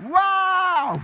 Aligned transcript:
Uau! 0.00 1.00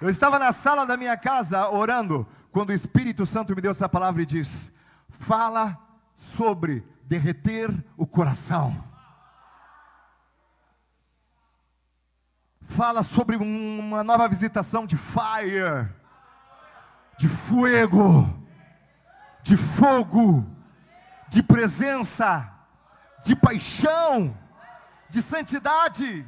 Eu 0.00 0.08
estava 0.08 0.38
na 0.38 0.52
sala 0.52 0.86
da 0.86 0.96
minha 0.96 1.16
casa 1.16 1.68
orando, 1.68 2.26
quando 2.52 2.70
o 2.70 2.74
Espírito 2.74 3.26
Santo 3.26 3.54
me 3.54 3.60
deu 3.60 3.72
essa 3.72 3.88
palavra 3.88 4.22
e 4.22 4.26
diz: 4.26 4.72
Fala 5.08 5.76
sobre 6.14 6.86
derreter 7.02 7.70
o 7.96 8.06
coração. 8.06 8.84
Fala 12.62 13.02
sobre 13.02 13.36
uma 13.36 14.04
nova 14.04 14.28
visitação 14.28 14.86
de 14.86 14.96
fire, 14.96 15.88
de 17.18 17.28
fogo, 17.28 18.32
de 19.42 19.56
fogo, 19.56 20.46
de 21.28 21.42
presença, 21.42 22.48
de 23.24 23.34
paixão, 23.34 24.38
de 25.10 25.20
santidade, 25.20 26.24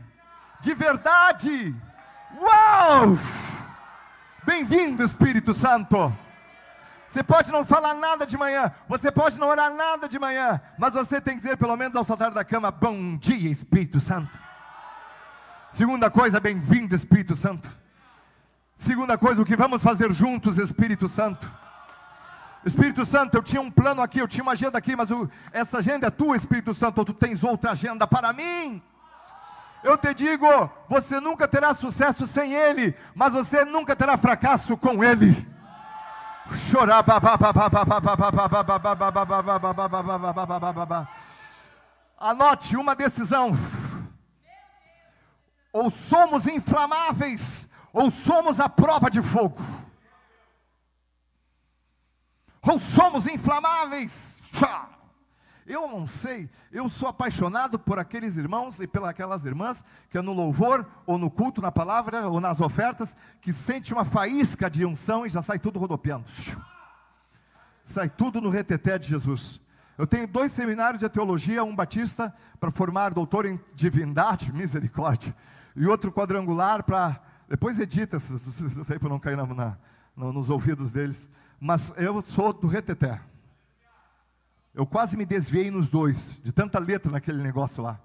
de 0.60 0.74
verdade. 0.74 1.74
Uau! 2.40 3.18
Bem-vindo, 4.44 5.02
Espírito 5.02 5.54
Santo. 5.54 6.12
Você 7.06 7.22
pode 7.22 7.52
não 7.52 7.64
falar 7.64 7.94
nada 7.94 8.24
de 8.26 8.36
manhã, 8.36 8.72
você 8.88 9.12
pode 9.12 9.38
não 9.38 9.48
orar 9.48 9.72
nada 9.74 10.08
de 10.08 10.18
manhã, 10.18 10.60
mas 10.78 10.94
você 10.94 11.20
tem 11.20 11.34
que 11.34 11.42
dizer, 11.42 11.56
pelo 11.58 11.76
menos 11.76 11.94
ao 11.94 12.04
saltar 12.04 12.30
da 12.30 12.44
cama: 12.44 12.70
Bom 12.70 13.16
dia, 13.16 13.50
Espírito 13.50 14.00
Santo. 14.00 14.38
Segunda 15.70 16.10
coisa, 16.10 16.40
bem-vindo, 16.40 16.94
Espírito 16.94 17.36
Santo. 17.36 17.68
Segunda 18.76 19.16
coisa, 19.16 19.42
o 19.42 19.44
que 19.44 19.56
vamos 19.56 19.82
fazer 19.82 20.12
juntos, 20.12 20.58
Espírito 20.58 21.06
Santo. 21.06 21.46
Espírito 22.64 23.04
Santo, 23.04 23.36
eu 23.36 23.42
tinha 23.42 23.60
um 23.60 23.70
plano 23.70 24.00
aqui, 24.00 24.20
eu 24.20 24.28
tinha 24.28 24.42
uma 24.42 24.52
agenda 24.52 24.78
aqui, 24.78 24.94
mas 24.94 25.10
o, 25.10 25.28
essa 25.52 25.78
agenda 25.78 26.06
é 26.06 26.10
tua, 26.10 26.36
Espírito 26.36 26.72
Santo, 26.72 26.98
ou 26.98 27.04
tu 27.04 27.12
tens 27.12 27.42
outra 27.42 27.72
agenda 27.72 28.06
para 28.06 28.32
mim? 28.32 28.80
Eu 29.82 29.98
te 29.98 30.14
digo, 30.14 30.46
você 30.88 31.18
nunca 31.18 31.48
terá 31.48 31.74
sucesso 31.74 32.24
sem 32.26 32.54
Ele, 32.54 32.94
mas 33.14 33.32
você 33.32 33.64
nunca 33.64 33.96
terá 33.96 34.16
fracasso 34.16 34.76
com 34.76 35.02
Ele. 35.02 35.46
Chorar. 36.70 37.04
Anote 42.18 42.76
uma 42.76 42.94
decisão. 42.94 43.50
Ou 45.72 45.90
somos 45.90 46.46
inflamáveis, 46.46 47.70
ou 47.92 48.10
somos 48.10 48.60
a 48.60 48.68
prova 48.68 49.10
de 49.10 49.20
fogo. 49.20 49.60
Ou 52.66 52.78
somos 52.78 53.26
inflamáveis. 53.26 54.40
Eu 55.66 55.88
não 55.88 56.06
sei, 56.06 56.50
eu 56.72 56.88
sou 56.88 57.08
apaixonado 57.08 57.78
por 57.78 57.98
aqueles 57.98 58.36
irmãos 58.36 58.80
e 58.80 58.86
pelas 58.86 59.44
irmãs 59.44 59.84
que 60.10 60.18
é 60.18 60.22
no 60.22 60.32
louvor, 60.32 60.86
ou 61.06 61.16
no 61.16 61.30
culto, 61.30 61.62
na 61.62 61.70
palavra, 61.70 62.28
ou 62.28 62.40
nas 62.40 62.60
ofertas, 62.60 63.14
que 63.40 63.52
sente 63.52 63.92
uma 63.92 64.04
faísca 64.04 64.68
de 64.68 64.84
unção 64.84 65.24
e 65.24 65.28
já 65.28 65.40
sai 65.40 65.58
tudo 65.58 65.78
rodopiando. 65.78 66.28
Sai 67.84 68.08
tudo 68.10 68.40
no 68.40 68.50
reteté 68.50 68.98
de 68.98 69.08
Jesus. 69.08 69.60
Eu 69.96 70.06
tenho 70.06 70.26
dois 70.26 70.50
seminários 70.52 71.00
de 71.00 71.08
teologia, 71.08 71.62
um 71.62 71.74
batista 71.74 72.34
para 72.58 72.72
formar 72.72 73.14
doutor 73.14 73.46
em 73.46 73.60
divindade, 73.74 74.52
misericórdia, 74.52 75.34
e 75.76 75.86
outro 75.86 76.10
quadrangular 76.10 76.82
para. 76.82 77.20
Depois 77.48 77.78
edita, 77.78 78.16
isso 78.16 78.92
aí 78.92 78.98
para 78.98 79.08
não 79.08 79.18
cair 79.18 79.36
na, 79.36 79.46
na, 79.46 79.76
nos 80.16 80.48
ouvidos 80.50 80.90
deles. 80.90 81.28
Mas 81.64 81.94
eu 81.96 82.20
sou 82.22 82.52
do 82.52 82.66
reteté. 82.66 83.20
Eu 84.74 84.84
quase 84.84 85.16
me 85.16 85.24
desviei 85.24 85.70
nos 85.70 85.88
dois, 85.88 86.40
de 86.42 86.50
tanta 86.50 86.80
letra 86.80 87.12
naquele 87.12 87.40
negócio 87.40 87.80
lá. 87.80 88.00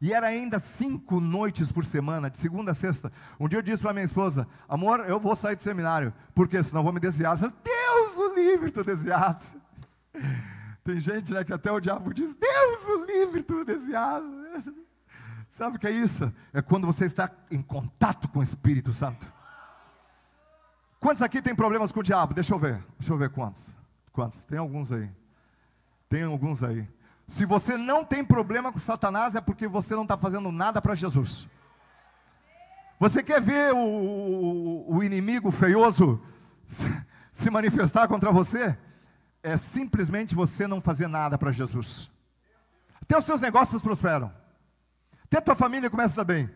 E 0.00 0.12
era 0.12 0.26
ainda 0.26 0.58
cinco 0.58 1.20
noites 1.20 1.70
por 1.70 1.84
semana, 1.84 2.28
de 2.28 2.36
segunda 2.36 2.72
a 2.72 2.74
sexta. 2.74 3.12
Um 3.38 3.46
dia 3.46 3.60
eu 3.60 3.62
disse 3.62 3.80
para 3.80 3.92
minha 3.92 4.04
esposa: 4.04 4.48
Amor, 4.68 5.08
eu 5.08 5.20
vou 5.20 5.36
sair 5.36 5.54
do 5.54 5.62
seminário, 5.62 6.12
porque 6.34 6.60
senão 6.64 6.82
vou 6.82 6.92
me 6.92 6.98
desviar. 6.98 7.36
Disse, 7.36 7.54
Deus 7.62 8.16
o 8.16 8.34
livre, 8.34 8.66
estou 8.66 8.82
desviado. 8.82 9.46
Tem 10.82 10.98
gente 10.98 11.32
né, 11.32 11.44
que 11.44 11.52
até 11.52 11.70
o 11.70 11.78
diabo 11.78 12.12
diz: 12.12 12.34
Deus 12.34 12.84
o 12.88 13.04
livre, 13.04 13.38
estou 13.38 13.64
desviado. 13.64 14.26
Sabe 15.48 15.76
o 15.76 15.78
que 15.78 15.86
é 15.86 15.92
isso? 15.92 16.34
É 16.52 16.60
quando 16.60 16.88
você 16.88 17.04
está 17.04 17.30
em 17.52 17.62
contato 17.62 18.26
com 18.26 18.40
o 18.40 18.42
Espírito 18.42 18.92
Santo. 18.92 19.35
Quantos 21.06 21.22
aqui 21.22 21.40
tem 21.40 21.54
problemas 21.54 21.92
com 21.92 22.00
o 22.00 22.02
diabo? 22.02 22.34
Deixa 22.34 22.52
eu 22.52 22.58
ver. 22.58 22.84
Deixa 22.98 23.12
eu 23.12 23.16
ver 23.16 23.30
quantos. 23.30 23.72
Quantos? 24.12 24.44
Tem 24.44 24.58
alguns 24.58 24.90
aí. 24.90 25.08
Tem 26.08 26.24
alguns 26.24 26.64
aí. 26.64 26.84
Se 27.28 27.46
você 27.46 27.76
não 27.76 28.04
tem 28.04 28.24
problema 28.24 28.72
com 28.72 28.78
Satanás, 28.80 29.36
é 29.36 29.40
porque 29.40 29.68
você 29.68 29.94
não 29.94 30.02
está 30.02 30.16
fazendo 30.16 30.50
nada 30.50 30.82
para 30.82 30.96
Jesus. 30.96 31.48
Você 32.98 33.22
quer 33.22 33.40
ver 33.40 33.72
o, 33.72 33.78
o, 33.78 34.96
o 34.96 35.04
inimigo 35.04 35.52
feioso 35.52 36.20
se, 36.66 36.84
se 37.30 37.50
manifestar 37.50 38.08
contra 38.08 38.32
você? 38.32 38.76
É 39.44 39.56
simplesmente 39.56 40.34
você 40.34 40.66
não 40.66 40.80
fazer 40.80 41.06
nada 41.06 41.38
para 41.38 41.52
Jesus. 41.52 42.10
Até 43.00 43.16
os 43.16 43.24
seus 43.24 43.40
negócios 43.40 43.80
prosperam. 43.80 44.32
Até 45.22 45.38
a 45.38 45.42
tua 45.42 45.54
família 45.54 45.88
começa 45.88 46.20
a 46.20 46.24
bem. 46.24 46.50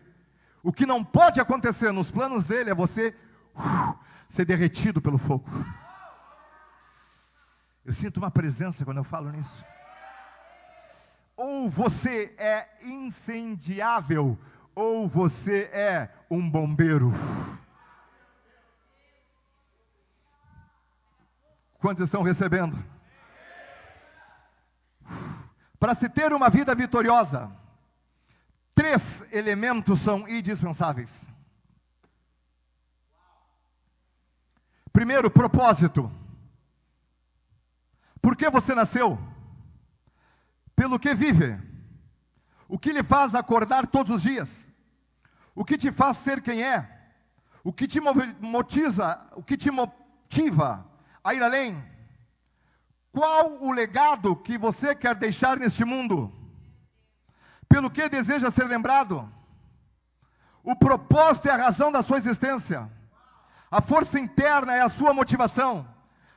O 0.61 0.73
que 0.73 0.85
não 0.85 1.05
pode 1.05 1.39
acontecer 1.39 1.93
nos 1.93 2.11
planos 2.11 2.43
dele 2.43 2.71
é 2.71 2.75
você 2.75 3.15
uh, 3.55 4.10
ser 4.31 4.45
derretido 4.45 5.01
pelo 5.01 5.17
fogo. 5.17 5.45
Eu 7.83 7.91
sinto 7.91 8.15
uma 8.15 8.31
presença 8.31 8.85
quando 8.85 8.99
eu 8.99 9.03
falo 9.03 9.29
nisso. 9.29 9.65
Ou 11.35 11.69
você 11.69 12.33
é 12.37 12.69
incendiável, 12.81 14.39
ou 14.73 15.05
você 15.05 15.63
é 15.73 16.09
um 16.29 16.49
bombeiro. 16.49 17.11
Quantos 21.77 22.03
estão 22.03 22.23
recebendo? 22.23 22.81
Para 25.77 25.93
se 25.93 26.07
ter 26.07 26.31
uma 26.31 26.49
vida 26.49 26.73
vitoriosa, 26.73 27.51
três 28.73 29.25
elementos 29.33 29.99
são 29.99 30.25
indispensáveis. 30.25 31.29
Primeiro, 34.91 35.31
propósito. 35.31 36.11
Por 38.21 38.35
que 38.35 38.49
você 38.49 38.75
nasceu? 38.75 39.17
Pelo 40.75 40.99
que 40.99 41.13
vive? 41.13 41.59
O 42.67 42.77
que 42.77 42.93
lhe 42.93 43.03
faz 43.03 43.35
acordar 43.35 43.87
todos 43.87 44.15
os 44.15 44.21
dias? 44.21 44.67
O 45.55 45.65
que 45.65 45.77
te 45.77 45.91
faz 45.91 46.17
ser 46.17 46.41
quem 46.41 46.63
é? 46.63 46.99
O 47.63 47.73
que 47.73 47.87
te 47.87 47.99
o 47.99 49.43
que 49.43 49.57
te 49.57 49.69
motiva 49.69 50.85
a 51.23 51.33
ir 51.33 51.43
além? 51.43 51.83
Qual 53.11 53.61
o 53.61 53.71
legado 53.71 54.35
que 54.35 54.57
você 54.57 54.95
quer 54.95 55.15
deixar 55.15 55.57
neste 55.57 55.83
mundo? 55.83 56.33
Pelo 57.67 57.91
que 57.91 58.07
deseja 58.07 58.49
ser 58.49 58.65
lembrado? 58.65 59.31
O 60.63 60.75
propósito 60.75 61.47
é 61.49 61.51
a 61.51 61.57
razão 61.57 61.91
da 61.91 62.01
sua 62.01 62.17
existência. 62.17 62.89
A 63.71 63.79
força 63.79 64.19
interna 64.19 64.73
é 64.75 64.81
a 64.81 64.89
sua 64.89 65.13
motivação 65.13 65.87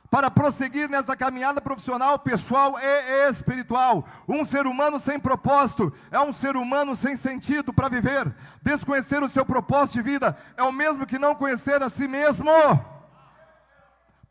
para 0.09 0.31
prosseguir 0.31 0.87
nessa 0.87 1.17
caminhada 1.17 1.59
profissional, 1.59 2.17
pessoal 2.17 2.79
e 2.79 3.29
espiritual. 3.29 4.05
Um 4.25 4.45
ser 4.45 4.65
humano 4.65 4.97
sem 4.97 5.19
propósito 5.19 5.91
é 6.09 6.17
um 6.21 6.31
ser 6.31 6.55
humano 6.55 6.95
sem 6.95 7.17
sentido 7.17 7.73
para 7.73 7.89
viver. 7.89 8.33
Desconhecer 8.61 9.21
o 9.21 9.27
seu 9.27 9.45
propósito 9.45 9.95
de 9.95 10.03
vida 10.03 10.37
é 10.55 10.63
o 10.63 10.71
mesmo 10.71 11.05
que 11.05 11.19
não 11.19 11.35
conhecer 11.35 11.83
a 11.83 11.89
si 11.89 12.07
mesmo. 12.07 12.49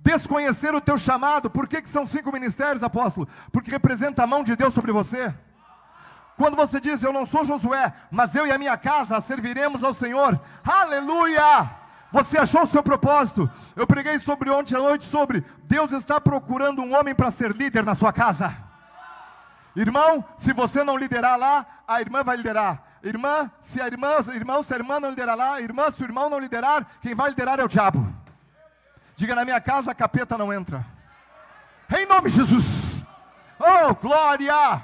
Desconhecer 0.01 0.75
o 0.75 0.81
teu 0.81 0.97
chamado, 0.97 1.51
por 1.51 1.69
que, 1.69 1.83
que 1.83 1.89
são 1.91 2.07
cinco 2.07 2.33
ministérios, 2.33 2.83
apóstolo? 2.83 3.29
Porque 3.53 3.71
representa 3.71 4.23
a 4.23 4.27
mão 4.27 4.43
de 4.43 4.57
Deus 4.57 4.73
sobre 4.73 4.93
você. 4.93 5.35
Quando 6.39 6.57
você 6.57 6.81
diz, 6.81 7.03
eu 7.03 7.13
não 7.13 7.27
sou 7.27 7.45
Josué, 7.45 7.93
mas 8.11 8.35
eu 8.35 8.47
e 8.47 8.53
a 8.53 8.59
minha 8.59 8.79
casa 8.79 9.21
serviremos 9.21 9.85
ao 9.85 9.93
Senhor, 9.93 10.41
aleluia! 10.65 11.84
Você 12.15 12.39
achou 12.39 12.63
o 12.63 12.67
seu 12.67 12.81
propósito? 12.81 13.51
Eu 13.75 13.89
preguei 13.89 14.21
sobre 14.21 14.49
ontem 14.49 14.77
à 14.77 14.79
noite 14.79 15.05
sobre 15.05 15.45
Deus 15.65 15.91
está 15.91 16.21
procurando 16.21 16.81
um 16.81 16.95
homem 16.97 17.13
para 17.13 17.29
ser 17.33 17.51
líder 17.51 17.85
na 17.85 17.97
sua 17.97 18.13
casa. 18.13 18.57
Irmão, 19.75 20.25
se 20.39 20.53
você 20.53 20.85
não 20.85 20.97
liderar 20.97 21.37
lá, 21.37 21.67
a 21.89 22.01
irmã 22.01 22.23
vai 22.23 22.37
liderar. 22.37 22.81
Irmã, 23.03 23.51
se 23.59 23.81
a 23.81 23.89
irmã, 23.89 24.11
irmão, 24.33 24.63
se 24.63 24.73
a 24.73 24.77
irmã 24.77 25.01
não 25.01 25.11
liderar 25.11 25.37
lá, 25.37 25.61
irmã, 25.61 25.91
se 25.91 26.03
o 26.03 26.05
irmão 26.05 26.31
não 26.31 26.39
liderar, 26.39 26.87
quem 27.03 27.17
vai 27.17 27.31
liderar 27.31 27.59
é 27.59 27.65
o 27.65 27.69
diabo. 27.69 28.07
Diga 29.17 29.35
na 29.35 29.45
minha 29.45 29.61
casa, 29.61 29.91
a 29.91 29.95
capeta 29.95 30.39
não 30.39 30.53
entra. 30.53 30.87
Em 31.99 32.07
nome 32.07 32.31
de 32.31 32.37
Jesus. 32.37 33.03
Oh, 33.59 33.93
glória! 33.93 34.83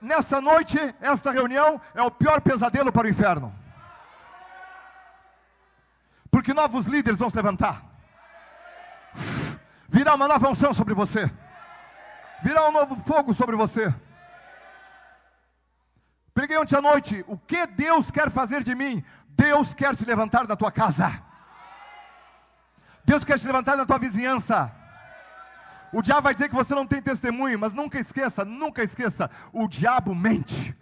Nessa 0.00 0.40
noite, 0.40 0.78
esta 0.98 1.30
reunião 1.30 1.78
é 1.94 2.00
o 2.00 2.10
pior 2.10 2.40
pesadelo 2.40 2.90
para 2.90 3.06
o 3.06 3.10
inferno. 3.10 3.63
Porque 6.44 6.52
novos 6.52 6.84
líderes 6.86 7.18
vão 7.18 7.30
se 7.30 7.36
levantar. 7.36 7.82
Virá 9.88 10.14
uma 10.14 10.28
nova 10.28 10.50
unção 10.50 10.74
sobre 10.74 10.92
você. 10.92 11.30
Virá 12.42 12.68
um 12.68 12.70
novo 12.70 12.96
fogo 12.96 13.32
sobre 13.32 13.56
você. 13.56 13.90
preguei 16.34 16.58
ontem 16.58 16.76
à 16.76 16.82
noite: 16.82 17.24
o 17.26 17.38
que 17.38 17.66
Deus 17.68 18.10
quer 18.10 18.30
fazer 18.30 18.62
de 18.62 18.74
mim? 18.74 19.02
Deus 19.30 19.72
quer 19.72 19.96
te 19.96 20.04
levantar 20.04 20.46
na 20.46 20.54
tua 20.54 20.70
casa. 20.70 21.18
Deus 23.06 23.24
quer 23.24 23.38
te 23.38 23.46
levantar 23.46 23.74
na 23.78 23.86
tua 23.86 23.98
vizinhança. 23.98 24.70
O 25.94 26.02
diabo 26.02 26.20
vai 26.20 26.34
dizer 26.34 26.50
que 26.50 26.54
você 26.54 26.74
não 26.74 26.86
tem 26.86 27.00
testemunho, 27.00 27.58
mas 27.58 27.72
nunca 27.72 27.98
esqueça, 27.98 28.44
nunca 28.44 28.82
esqueça, 28.82 29.30
o 29.50 29.66
diabo 29.66 30.14
mente. 30.14 30.76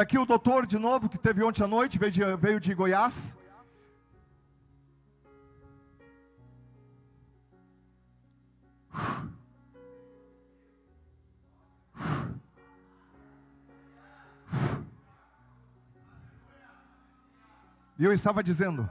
Está 0.00 0.04
aqui 0.04 0.18
o 0.18 0.24
doutor 0.24 0.66
de 0.66 0.78
novo, 0.78 1.10
que 1.10 1.18
teve 1.18 1.42
ontem 1.42 1.62
à 1.62 1.66
noite, 1.66 1.98
veio 1.98 2.10
de, 2.10 2.36
veio 2.36 2.58
de 2.58 2.72
Goiás. 2.72 3.36
E 17.98 18.02
eu 18.02 18.10
estava 18.10 18.42
dizendo: 18.42 18.88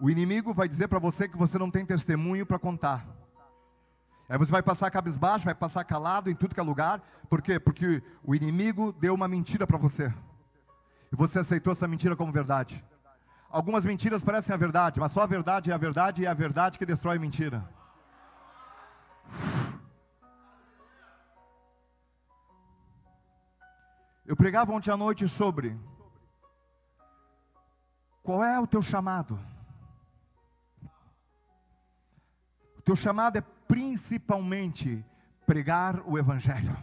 o 0.00 0.10
inimigo 0.10 0.52
vai 0.52 0.66
dizer 0.66 0.88
para 0.88 0.98
você 0.98 1.28
que 1.28 1.36
você 1.36 1.56
não 1.56 1.70
tem 1.70 1.86
testemunho 1.86 2.44
para 2.44 2.58
contar. 2.58 3.15
Aí 4.28 4.36
você 4.36 4.50
vai 4.50 4.62
passar 4.62 4.90
cabisbaixo, 4.90 5.44
vai 5.44 5.54
passar 5.54 5.84
calado 5.84 6.28
em 6.28 6.34
tudo 6.34 6.54
que 6.54 6.60
é 6.60 6.62
lugar. 6.62 7.00
Por 7.28 7.40
quê? 7.40 7.60
Porque 7.60 8.02
o 8.24 8.34
inimigo 8.34 8.92
deu 8.92 9.14
uma 9.14 9.28
mentira 9.28 9.66
para 9.66 9.78
você. 9.78 10.12
E 11.12 11.16
você 11.16 11.38
aceitou 11.38 11.72
essa 11.72 11.86
mentira 11.86 12.16
como 12.16 12.32
verdade. 12.32 12.84
Algumas 13.48 13.84
mentiras 13.84 14.24
parecem 14.24 14.52
a 14.52 14.58
verdade, 14.58 14.98
mas 14.98 15.12
só 15.12 15.22
a 15.22 15.26
verdade 15.26 15.70
é 15.70 15.74
a 15.74 15.78
verdade 15.78 16.22
e 16.22 16.26
é 16.26 16.28
a 16.28 16.34
verdade 16.34 16.78
que 16.78 16.84
destrói 16.84 17.16
a 17.16 17.20
mentira. 17.20 17.68
Eu 24.26 24.34
pregava 24.34 24.72
ontem 24.72 24.90
à 24.90 24.96
noite 24.96 25.28
sobre 25.28 25.78
qual 28.24 28.42
é 28.42 28.58
o 28.58 28.66
teu 28.66 28.82
chamado. 28.82 29.38
O 32.76 32.82
teu 32.82 32.96
chamado 32.96 33.38
é 33.38 33.44
principalmente 33.68 35.04
pregar 35.46 36.02
o 36.06 36.18
Evangelho. 36.18 36.76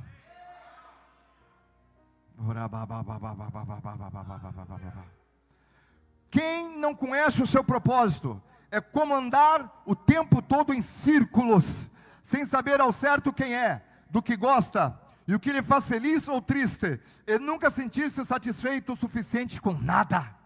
Quem 6.29 6.77
não 6.77 6.95
conhece 6.95 7.41
o 7.43 7.47
seu 7.47 7.63
propósito 7.63 8.41
é 8.71 8.81
como 8.81 9.13
andar 9.13 9.83
o 9.85 9.95
tempo 9.95 10.41
todo 10.41 10.73
em 10.73 10.81
círculos, 10.81 11.89
sem 12.23 12.45
saber 12.45 12.81
ao 12.81 12.91
certo 12.91 13.31
quem 13.31 13.53
é, 13.53 13.83
do 14.09 14.21
que 14.21 14.35
gosta 14.35 14.99
e 15.27 15.35
o 15.35 15.39
que 15.39 15.51
lhe 15.51 15.61
faz 15.61 15.87
feliz 15.87 16.27
ou 16.27 16.41
triste, 16.41 16.99
e 17.25 17.37
nunca 17.37 17.69
sentir-se 17.69 18.25
satisfeito 18.25 18.93
o 18.93 18.97
suficiente 18.97 19.61
com 19.61 19.73
nada. 19.73 20.42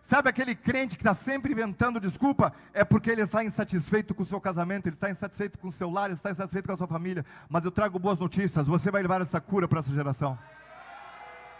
Sabe 0.00 0.28
aquele 0.28 0.54
crente 0.54 0.96
que 0.96 1.02
está 1.02 1.14
sempre 1.14 1.52
inventando 1.52 2.00
desculpa? 2.00 2.52
É 2.72 2.84
porque 2.84 3.10
ele 3.10 3.22
está 3.22 3.44
insatisfeito 3.44 4.14
com 4.14 4.22
o 4.22 4.26
seu 4.26 4.40
casamento, 4.40 4.86
ele 4.86 4.96
está 4.96 5.10
insatisfeito 5.10 5.58
com 5.58 5.68
o 5.68 5.72
seu 5.72 5.90
lar, 5.90 6.06
ele 6.06 6.14
está 6.14 6.30
insatisfeito 6.30 6.66
com 6.66 6.74
a 6.74 6.76
sua 6.76 6.88
família. 6.88 7.24
Mas 7.48 7.64
eu 7.64 7.70
trago 7.70 7.98
boas 7.98 8.18
notícias: 8.18 8.66
você 8.66 8.90
vai 8.90 9.02
levar 9.02 9.20
essa 9.20 9.40
cura 9.40 9.68
para 9.68 9.80
essa 9.80 9.92
geração. 9.92 10.38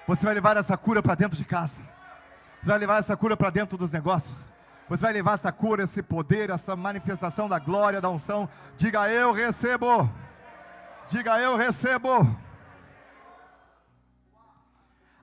Você 0.07 0.25
vai 0.25 0.35
levar 0.35 0.57
essa 0.57 0.77
cura 0.77 1.03
para 1.03 1.15
dentro 1.15 1.37
de 1.37 1.45
casa. 1.45 1.83
Você 2.61 2.67
vai 2.67 2.79
levar 2.79 2.99
essa 2.99 3.17
cura 3.17 3.37
para 3.37 3.51
dentro 3.51 3.79
dos 3.79 3.93
negócios. 3.93 4.51
Você 4.89 5.03
vai 5.03 5.13
levar 5.13 5.35
essa 5.35 5.53
cura, 5.53 5.85
esse 5.85 6.03
poder, 6.03 6.51
essa 6.51 6.75
manifestação 6.75 7.49
da 7.49 7.61
glória, 7.61 8.01
da 8.01 8.11
unção. 8.11 8.49
Diga 8.77 9.09
eu 9.09 9.33
recebo. 9.33 10.13
Diga 11.07 11.39
eu 11.39 11.57
recebo. 11.57 12.37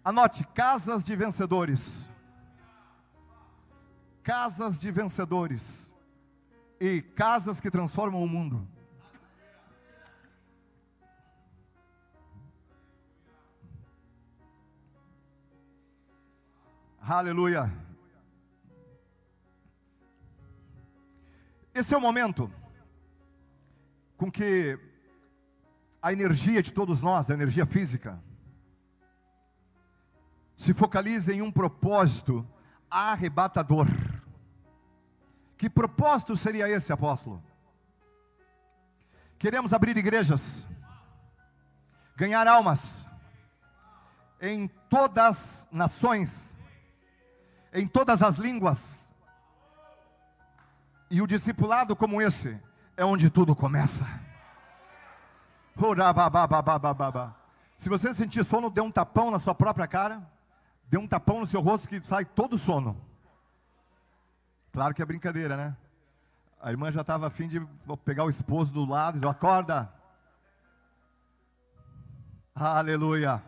Anote: 0.05 0.45
casas 0.53 1.03
de 1.03 1.15
vencedores. 1.17 2.09
Casas 4.27 4.81
de 4.81 4.91
vencedores. 4.91 5.89
E 6.81 7.01
casas 7.01 7.61
que 7.61 7.71
transformam 7.71 8.21
o 8.21 8.27
mundo. 8.27 8.67
Aleluia. 16.99 17.73
Esse 21.73 21.95
é 21.95 21.97
o 21.97 22.01
momento 22.01 22.51
com 24.17 24.29
que 24.29 24.77
a 26.01 26.11
energia 26.11 26.61
de 26.61 26.73
todos 26.73 27.01
nós, 27.01 27.31
a 27.31 27.33
energia 27.33 27.65
física, 27.65 28.21
se 30.57 30.73
focaliza 30.73 31.33
em 31.33 31.41
um 31.41 31.49
propósito 31.49 32.45
arrebatador. 32.91 33.87
Que 35.57 35.69
propósito 35.69 36.37
seria 36.37 36.69
esse, 36.69 36.93
apóstolo? 36.93 37.43
Queremos 39.39 39.73
abrir 39.73 39.97
igrejas, 39.97 40.65
ganhar 42.15 42.47
almas 42.47 43.07
em 44.39 44.67
todas 44.89 45.25
as 45.25 45.67
nações, 45.71 46.55
em 47.73 47.87
todas 47.87 48.21
as 48.21 48.37
línguas. 48.37 49.11
E 51.09 51.21
o 51.21 51.27
discipulado 51.27 51.95
como 51.95 52.21
esse 52.21 52.61
é 52.95 53.03
onde 53.03 53.29
tudo 53.29 53.55
começa. 53.55 54.05
Se 57.77 57.89
você 57.89 58.13
sentir 58.13 58.43
sono, 58.43 58.69
dê 58.69 58.81
um 58.81 58.91
tapão 58.91 59.29
na 59.29 59.39
sua 59.39 59.53
própria 59.53 59.87
cara. 59.87 60.27
Dê 60.89 60.97
um 60.97 61.07
tapão 61.07 61.39
no 61.39 61.45
seu 61.45 61.61
rosto 61.61 61.87
que 61.87 62.01
sai 62.01 62.25
todo 62.25 62.57
sono. 62.57 63.06
Claro 64.77 64.93
que 64.93 65.01
é 65.01 65.05
brincadeira, 65.05 65.57
né? 65.57 65.75
A 66.61 66.69
irmã 66.69 66.91
já 66.91 67.01
estava 67.01 67.25
afim 67.25 67.47
de 67.47 67.59
pegar 68.05 68.25
o 68.25 68.29
esposo 68.29 68.71
do 68.71 68.85
lado 68.85 69.15
e 69.15 69.19
dizer, 69.19 69.27
acorda. 69.27 69.91
Aleluia. 72.53 73.43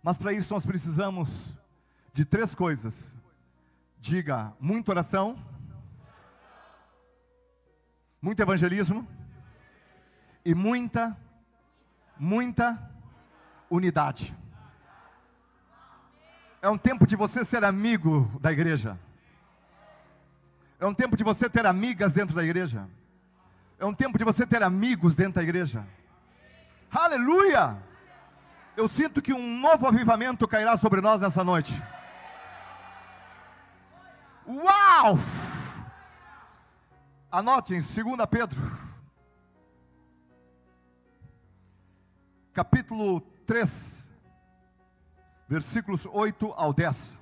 Mas 0.00 0.16
para 0.16 0.32
isso 0.32 0.54
nós 0.54 0.64
precisamos 0.64 1.52
de 2.12 2.24
três 2.24 2.54
coisas. 2.54 3.16
Diga, 3.98 4.52
muita 4.60 4.92
oração, 4.92 5.36
muito 8.22 8.40
evangelismo 8.40 9.08
e 10.44 10.54
muita, 10.54 11.16
muita 12.16 12.92
unidade. 13.68 14.39
É 16.62 16.68
um 16.68 16.76
tempo 16.76 17.06
de 17.06 17.16
você 17.16 17.44
ser 17.44 17.64
amigo 17.64 18.30
da 18.40 18.52
igreja. 18.52 18.98
É 20.78 20.86
um 20.86 20.92
tempo 20.92 21.16
de 21.16 21.24
você 21.24 21.48
ter 21.48 21.64
amigas 21.64 22.12
dentro 22.12 22.34
da 22.34 22.44
igreja. 22.44 22.86
É 23.78 23.84
um 23.84 23.94
tempo 23.94 24.18
de 24.18 24.24
você 24.24 24.46
ter 24.46 24.62
amigos 24.62 25.14
dentro 25.14 25.34
da 25.34 25.42
igreja. 25.42 25.86
Aleluia! 26.90 27.78
Eu 28.76 28.88
sinto 28.88 29.22
que 29.22 29.32
um 29.32 29.58
novo 29.58 29.86
avivamento 29.86 30.46
cairá 30.46 30.76
sobre 30.76 31.00
nós 31.00 31.20
nessa 31.20 31.42
noite. 31.42 31.82
Uau! 34.46 35.18
Anotem, 37.30 37.78
2 37.78 37.94
Pedro, 38.28 38.60
capítulo 42.52 43.20
3, 43.46 44.09
versículos 45.50 46.06
8 46.06 46.52
ao 46.54 46.72
10. 46.72 47.18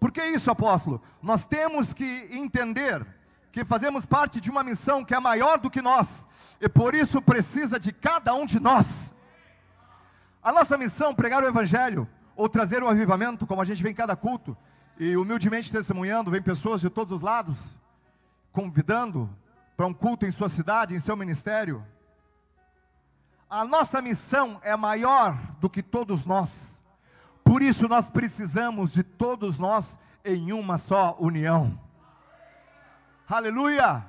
Por 0.00 0.10
que 0.10 0.24
isso, 0.24 0.50
apóstolo? 0.50 1.02
Nós 1.20 1.44
temos 1.44 1.92
que 1.92 2.26
entender 2.32 3.06
que 3.52 3.62
fazemos 3.62 4.06
parte 4.06 4.40
de 4.40 4.50
uma 4.50 4.64
missão 4.64 5.04
que 5.04 5.14
é 5.14 5.20
maior 5.20 5.58
do 5.58 5.68
que 5.68 5.82
nós, 5.82 6.24
e 6.58 6.70
por 6.70 6.94
isso 6.94 7.20
precisa 7.20 7.78
de 7.78 7.92
cada 7.92 8.34
um 8.34 8.46
de 8.46 8.58
nós. 8.58 9.12
A 10.42 10.50
nossa 10.50 10.78
missão, 10.78 11.14
pregar 11.14 11.44
o 11.44 11.46
Evangelho, 11.46 12.08
ou 12.34 12.48
trazer 12.48 12.82
o 12.82 12.88
avivamento, 12.88 13.46
como 13.46 13.60
a 13.60 13.64
gente 13.66 13.82
vê 13.82 13.90
em 13.90 13.94
cada 13.94 14.16
culto, 14.16 14.56
e 14.98 15.18
humildemente 15.18 15.70
testemunhando, 15.70 16.30
vem 16.30 16.40
pessoas 16.40 16.80
de 16.80 16.88
todos 16.88 17.12
os 17.12 17.20
lados, 17.20 17.76
convidando 18.52 19.28
para 19.76 19.86
um 19.86 19.92
culto 19.92 20.24
em 20.24 20.30
sua 20.30 20.48
cidade, 20.48 20.94
em 20.94 20.98
seu 20.98 21.14
ministério. 21.14 21.86
A 23.54 23.66
nossa 23.66 24.00
missão 24.00 24.58
é 24.62 24.74
maior 24.74 25.36
do 25.60 25.68
que 25.68 25.82
todos 25.82 26.24
nós. 26.24 26.80
Por 27.44 27.60
isso 27.60 27.86
nós 27.86 28.08
precisamos 28.08 28.90
de 28.90 29.02
todos 29.02 29.58
nós 29.58 29.98
em 30.24 30.54
uma 30.54 30.78
só 30.78 31.14
união. 31.20 31.78
Aleluia! 33.28 34.06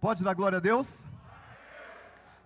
Pode 0.00 0.24
dar 0.24 0.34
glória 0.34 0.58
a 0.58 0.60
Deus? 0.60 1.06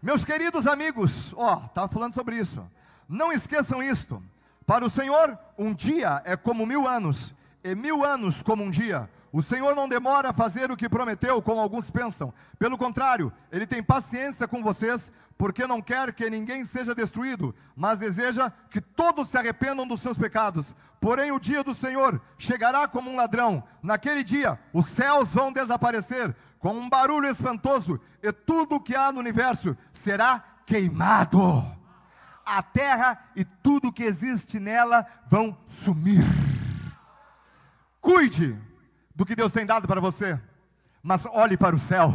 Meus 0.02 0.22
queridos 0.22 0.66
amigos, 0.66 1.32
ó, 1.34 1.64
estava 1.64 1.88
falando 1.88 2.12
sobre 2.12 2.36
isso. 2.36 2.62
Não 3.08 3.32
esqueçam 3.32 3.82
isto. 3.82 4.22
Para 4.66 4.84
o 4.84 4.90
Senhor, 4.90 5.38
um 5.56 5.72
dia 5.72 6.20
é 6.26 6.36
como 6.36 6.66
mil 6.66 6.86
anos, 6.86 7.34
e 7.64 7.74
mil 7.74 8.04
anos 8.04 8.42
como 8.42 8.62
um 8.62 8.70
dia. 8.70 9.08
O 9.32 9.42
Senhor 9.42 9.74
não 9.74 9.88
demora 9.88 10.28
a 10.28 10.32
fazer 10.32 10.70
o 10.70 10.76
que 10.76 10.90
prometeu, 10.90 11.40
como 11.40 11.58
alguns 11.58 11.90
pensam. 11.90 12.34
Pelo 12.58 12.76
contrário, 12.76 13.32
Ele 13.50 13.66
tem 13.66 13.82
paciência 13.82 14.46
com 14.46 14.62
vocês, 14.62 15.10
porque 15.38 15.66
não 15.66 15.80
quer 15.80 16.12
que 16.12 16.28
ninguém 16.28 16.64
seja 16.66 16.94
destruído, 16.94 17.54
mas 17.74 17.98
deseja 17.98 18.52
que 18.70 18.78
todos 18.78 19.28
se 19.28 19.38
arrependam 19.38 19.86
dos 19.86 20.02
seus 20.02 20.18
pecados. 20.18 20.74
Porém, 21.00 21.32
o 21.32 21.40
dia 21.40 21.64
do 21.64 21.72
Senhor 21.72 22.20
chegará 22.36 22.86
como 22.86 23.10
um 23.10 23.16
ladrão. 23.16 23.64
Naquele 23.82 24.22
dia, 24.22 24.60
os 24.70 24.86
céus 24.86 25.32
vão 25.32 25.50
desaparecer 25.50 26.36
com 26.58 26.74
um 26.74 26.88
barulho 26.88 27.26
espantoso, 27.26 27.98
e 28.22 28.30
tudo 28.30 28.78
que 28.78 28.94
há 28.94 29.10
no 29.10 29.18
universo 29.18 29.74
será 29.94 30.44
queimado. 30.66 31.64
A 32.44 32.62
terra 32.62 33.18
e 33.34 33.44
tudo 33.44 33.92
que 33.92 34.04
existe 34.04 34.60
nela 34.60 35.06
vão 35.26 35.56
sumir. 35.66 36.22
Cuide 37.98 38.58
do 39.14 39.26
que 39.26 39.36
Deus 39.36 39.52
tem 39.52 39.66
dado 39.66 39.86
para 39.86 40.00
você, 40.00 40.40
mas 41.02 41.26
olhe 41.26 41.56
para 41.56 41.76
o 41.76 41.78
céu. 41.78 42.12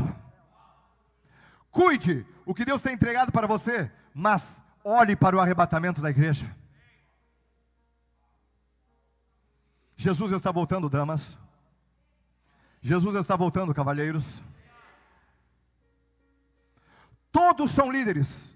Cuide 1.70 2.26
o 2.46 2.54
que 2.54 2.66
Deus 2.66 2.82
tem 2.82 2.94
entregado 2.94 3.32
para 3.32 3.46
você, 3.46 3.92
mas 4.14 4.62
olhe 4.84 5.16
para 5.16 5.36
o 5.36 5.40
arrebatamento 5.40 6.02
da 6.02 6.10
igreja. 6.10 6.56
Jesus 9.96 10.32
está 10.32 10.52
voltando, 10.52 10.90
damas. 10.90 11.38
Jesus 12.82 13.16
está 13.16 13.36
voltando, 13.36 13.74
cavalheiros. 13.74 14.42
Todos 17.32 17.72
são 17.72 17.92
líderes, 17.92 18.56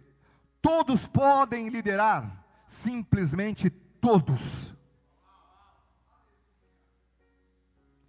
todos 0.61 1.05
podem 1.05 1.69
liderar, 1.69 2.43
simplesmente 2.67 3.69
todos. 3.69 4.73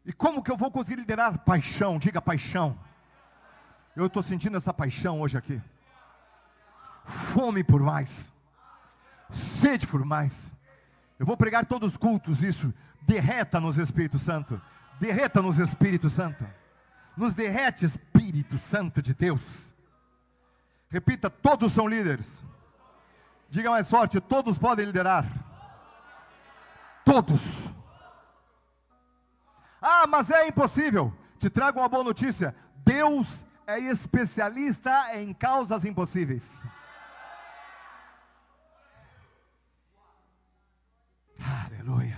E 0.04 0.12
como 0.12 0.42
que 0.42 0.50
eu 0.50 0.56
vou 0.56 0.70
conseguir 0.70 0.96
liderar? 0.96 1.38
Paixão, 1.38 1.98
diga 1.98 2.20
paixão. 2.20 2.78
Eu 3.94 4.06
estou 4.06 4.22
sentindo 4.22 4.56
essa 4.56 4.72
paixão 4.72 5.20
hoje 5.20 5.36
aqui. 5.36 5.60
Fome 7.04 7.62
por 7.62 7.80
mais, 7.80 8.32
sede 9.30 9.86
por 9.86 10.04
mais. 10.04 10.54
Eu 11.18 11.26
vou 11.26 11.36
pregar 11.36 11.66
todos 11.66 11.92
os 11.92 11.96
cultos 11.96 12.42
isso. 12.42 12.72
Derreta 13.02 13.60
nos 13.60 13.78
Espírito 13.78 14.18
Santo, 14.18 14.60
derreta 14.98 15.42
nos 15.42 15.58
Espírito 15.58 16.08
Santo, 16.08 16.46
nos 17.16 17.34
derrete 17.34 17.84
Espírito 17.84 18.56
Santo 18.56 19.02
de 19.02 19.12
Deus. 19.12 19.74
Repita: 20.88 21.28
todos 21.28 21.72
são 21.72 21.86
líderes. 21.86 22.42
Diga 23.48 23.70
mais 23.70 23.90
forte: 23.90 24.20
todos 24.20 24.58
podem 24.58 24.86
liderar. 24.86 25.26
Todos. 27.04 27.68
Ah, 29.82 30.06
mas 30.06 30.30
é 30.30 30.46
impossível. 30.46 31.12
Te 31.36 31.50
trago 31.50 31.80
uma 31.80 31.88
boa 31.88 32.04
notícia: 32.04 32.54
Deus 32.76 33.44
é 33.66 33.80
especialista 33.80 35.16
em 35.18 35.32
causas 35.32 35.84
impossíveis. 35.84 36.64
Aleluia. 41.66 42.16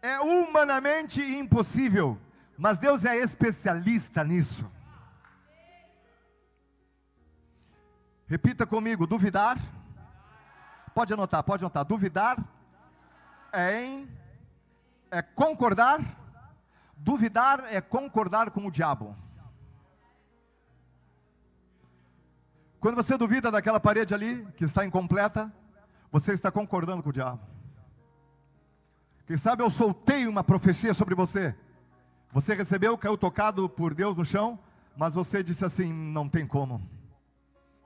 É 0.00 0.20
humanamente 0.20 1.20
impossível, 1.20 2.16
mas 2.56 2.78
Deus 2.78 3.04
é 3.04 3.16
especialista 3.16 4.22
nisso. 4.22 4.70
Repita 8.28 8.64
comigo: 8.64 9.08
duvidar. 9.08 9.58
Pode 10.94 11.12
anotar, 11.12 11.42
pode 11.42 11.64
anotar. 11.64 11.84
Duvidar 11.84 12.38
é 13.52 13.84
em 13.84 14.17
é 15.10 15.22
concordar. 15.22 16.00
Duvidar 16.96 17.64
é 17.68 17.80
concordar 17.80 18.50
com 18.50 18.66
o 18.66 18.70
diabo. 18.70 19.16
Quando 22.80 22.96
você 22.96 23.16
duvida 23.16 23.50
daquela 23.50 23.80
parede 23.80 24.14
ali, 24.14 24.46
que 24.56 24.64
está 24.64 24.84
incompleta, 24.84 25.52
você 26.10 26.32
está 26.32 26.50
concordando 26.50 27.02
com 27.02 27.10
o 27.10 27.12
diabo. 27.12 27.40
Quem 29.26 29.36
sabe 29.36 29.62
eu 29.62 29.70
soltei 29.70 30.26
uma 30.26 30.42
profecia 30.42 30.94
sobre 30.94 31.14
você. 31.14 31.54
Você 32.32 32.54
recebeu, 32.54 32.96
caiu 32.96 33.16
tocado 33.16 33.68
por 33.68 33.94
Deus 33.94 34.16
no 34.16 34.24
chão, 34.24 34.58
mas 34.96 35.14
você 35.14 35.42
disse 35.42 35.64
assim: 35.64 35.92
não 35.92 36.28
tem 36.28 36.46
como. 36.46 36.80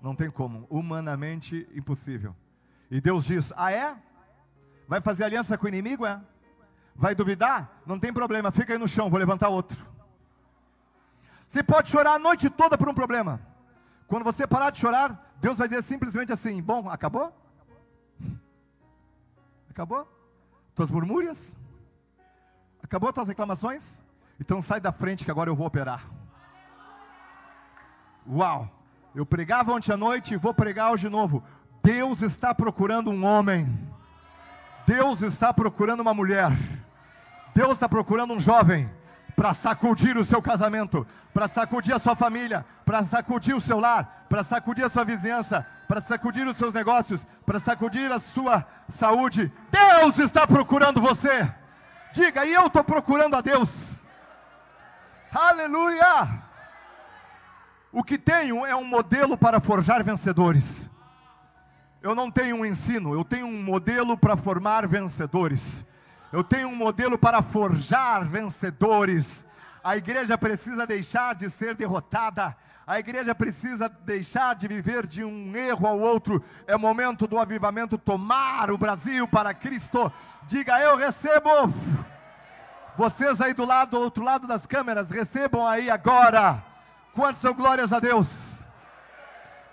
Não 0.01 0.15
tem 0.15 0.31
como. 0.31 0.67
Humanamente 0.69 1.69
impossível. 1.75 2.35
E 2.91 3.01
Deus 3.01 3.25
diz: 3.25 3.53
ah, 3.57 3.73
é? 3.73 3.97
Vai 4.87 5.01
fazer 5.01 5.25
aliança 5.25 5.57
com 5.57 5.67
o 5.67 5.69
inimigo? 5.69 6.05
É? 6.05 6.21
Vai 6.95 7.15
duvidar? 7.15 7.83
Não 7.87 7.99
tem 7.99 8.13
problema, 8.13 8.51
fica 8.51 8.73
aí 8.73 8.79
no 8.79 8.89
chão, 8.89 9.11
vou 9.11 9.19
levantar 9.19 9.49
outro. 9.49 9.79
Você 11.47 11.63
pode 11.63 11.91
chorar 11.91 12.15
a 12.15 12.19
noite 12.19 12.49
toda 12.49 12.79
por 12.79 12.89
um 12.89 12.95
problema. 12.95 13.41
Quando 14.07 14.25
você 14.25 14.47
parar 14.47 14.71
de 14.71 14.79
chorar, 14.79 15.35
Deus 15.41 15.59
vai 15.59 15.69
dizer 15.69 15.83
simplesmente 15.83 16.33
assim: 16.33 16.63
Bom, 16.63 16.89
acabou? 16.89 17.35
Acabou? 19.69 20.07
Tuas 20.75 20.91
murmúrias? 20.91 21.57
Acabou 22.83 23.13
tuas 23.13 23.29
reclamações? 23.29 24.03
Então 24.39 24.61
sai 24.61 24.81
da 24.81 24.93
frente 24.93 25.25
que 25.25 25.31
agora 25.31 25.51
eu 25.51 25.57
vou 25.57 25.67
operar. 25.67 26.05
Uau! 28.27 28.69
Eu 29.15 29.27
pregava 29.27 29.73
ontem 29.73 29.93
à 29.93 29.97
noite 29.97 30.35
e 30.35 30.37
vou 30.39 30.55
pregar 30.55 30.93
hoje 30.93 31.03
de 31.03 31.09
novo. 31.11 31.43
Deus 31.83 32.23
está 32.23 32.55
procurando 32.55 33.11
um 33.11 33.25
homem. 33.25 33.67
Deus 34.87 35.21
está 35.23 35.53
procurando 35.53 36.01
uma 36.01 36.15
mulher. 36.15 36.51
Deus 37.55 37.73
está 37.73 37.89
procurando 37.89 38.33
um 38.35 38.41
jovem 38.41 38.91
para 39.37 39.55
sacudir 39.55 40.17
o 40.17 40.25
seu 40.25 40.43
casamento, 40.43 41.07
para 41.33 41.49
sacudir 41.49 41.95
a 41.95 41.99
sua 41.99 42.15
família, 42.15 42.65
para 42.85 43.03
sacudir 43.03 43.55
o 43.55 43.61
seu 43.61 43.79
lar, 43.79 44.27
para 44.29 44.45
sacudir 44.45 44.85
a 44.85 44.89
sua 44.89 45.05
vizinhança, 45.05 45.67
para 45.89 46.01
sacudir 46.01 46.47
os 46.47 46.57
seus 46.57 46.73
negócios, 46.73 47.27
para 47.45 47.59
sacudir 47.59 48.11
a 48.11 48.21
sua 48.21 48.67
saúde. 48.89 49.53
Deus 49.71 50.19
está 50.19 50.47
procurando 50.47 51.01
você. 51.01 51.53
Diga, 52.13 52.45
e 52.45 52.53
eu 52.53 52.67
estou 52.67 52.85
procurando 52.85 53.37
a 53.37 53.41
Deus. 53.41 54.03
Aleluia! 55.33 56.29
O 57.91 58.03
que 58.03 58.17
tenho 58.17 58.65
é 58.65 58.75
um 58.75 58.85
modelo 58.85 59.37
para 59.37 59.61
forjar 59.61 60.03
vencedores. 60.03 60.89
Eu 62.01 62.15
não 62.15 62.31
tenho 62.31 62.57
um 62.57 62.67
ensino, 62.67 63.15
eu 63.15 63.25
tenho 63.25 63.47
um 63.47 63.63
modelo 63.63 64.17
para 64.17 64.37
formar 64.37 64.87
vencedores. 64.87 65.87
Eu 66.33 66.43
tenho 66.43 66.69
um 66.69 66.75
modelo 66.75 67.19
para 67.19 67.43
forjar 67.43 68.25
vencedores. 68.25 69.45
A 69.85 69.99
igreja 69.99 70.39
precisa 70.39 70.87
deixar 70.87 71.35
de 71.35 71.51
ser 71.51 71.75
derrotada. 71.75 72.57
A 72.87 72.99
igreja 72.99 73.35
precisa 73.35 73.87
deixar 73.89 74.55
de 74.55 74.67
viver 74.67 75.07
de 75.07 75.23
um 75.23 75.55
erro 75.55 75.87
ao 75.87 76.01
outro. 76.01 76.43
É 76.67 76.75
momento 76.77 77.27
do 77.27 77.39
avivamento 77.39 77.99
tomar 77.99 78.71
o 78.71 78.79
Brasil 78.79 79.29
para 79.29 79.53
Cristo. 79.53 80.11
Diga, 80.45 80.81
eu 80.81 80.97
recebo. 80.97 81.51
Vocês 82.97 83.41
aí 83.41 83.53
do 83.53 83.67
lado, 83.67 83.91
do 83.91 83.99
outro 83.99 84.25
lado 84.25 84.47
das 84.47 84.67
câmeras, 84.67 85.11
recebam 85.11 85.67
aí 85.67 85.91
agora. 85.91 86.63
Quantos 87.13 87.43
são 87.43 87.53
glórias 87.53 87.93
a 87.93 88.01
Deus? 88.01 88.59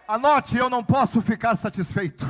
Anote, 0.06 0.58
eu 0.58 0.70
não 0.70 0.84
posso 0.84 1.22
ficar 1.22 1.56
satisfeito. 1.56 2.28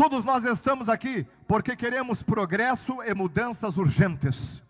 Todos 0.00 0.24
nós 0.24 0.46
estamos 0.46 0.88
aqui 0.88 1.26
porque 1.46 1.76
queremos 1.76 2.22
progresso 2.22 3.02
e 3.02 3.14
mudanças 3.14 3.76
urgentes. 3.76 4.62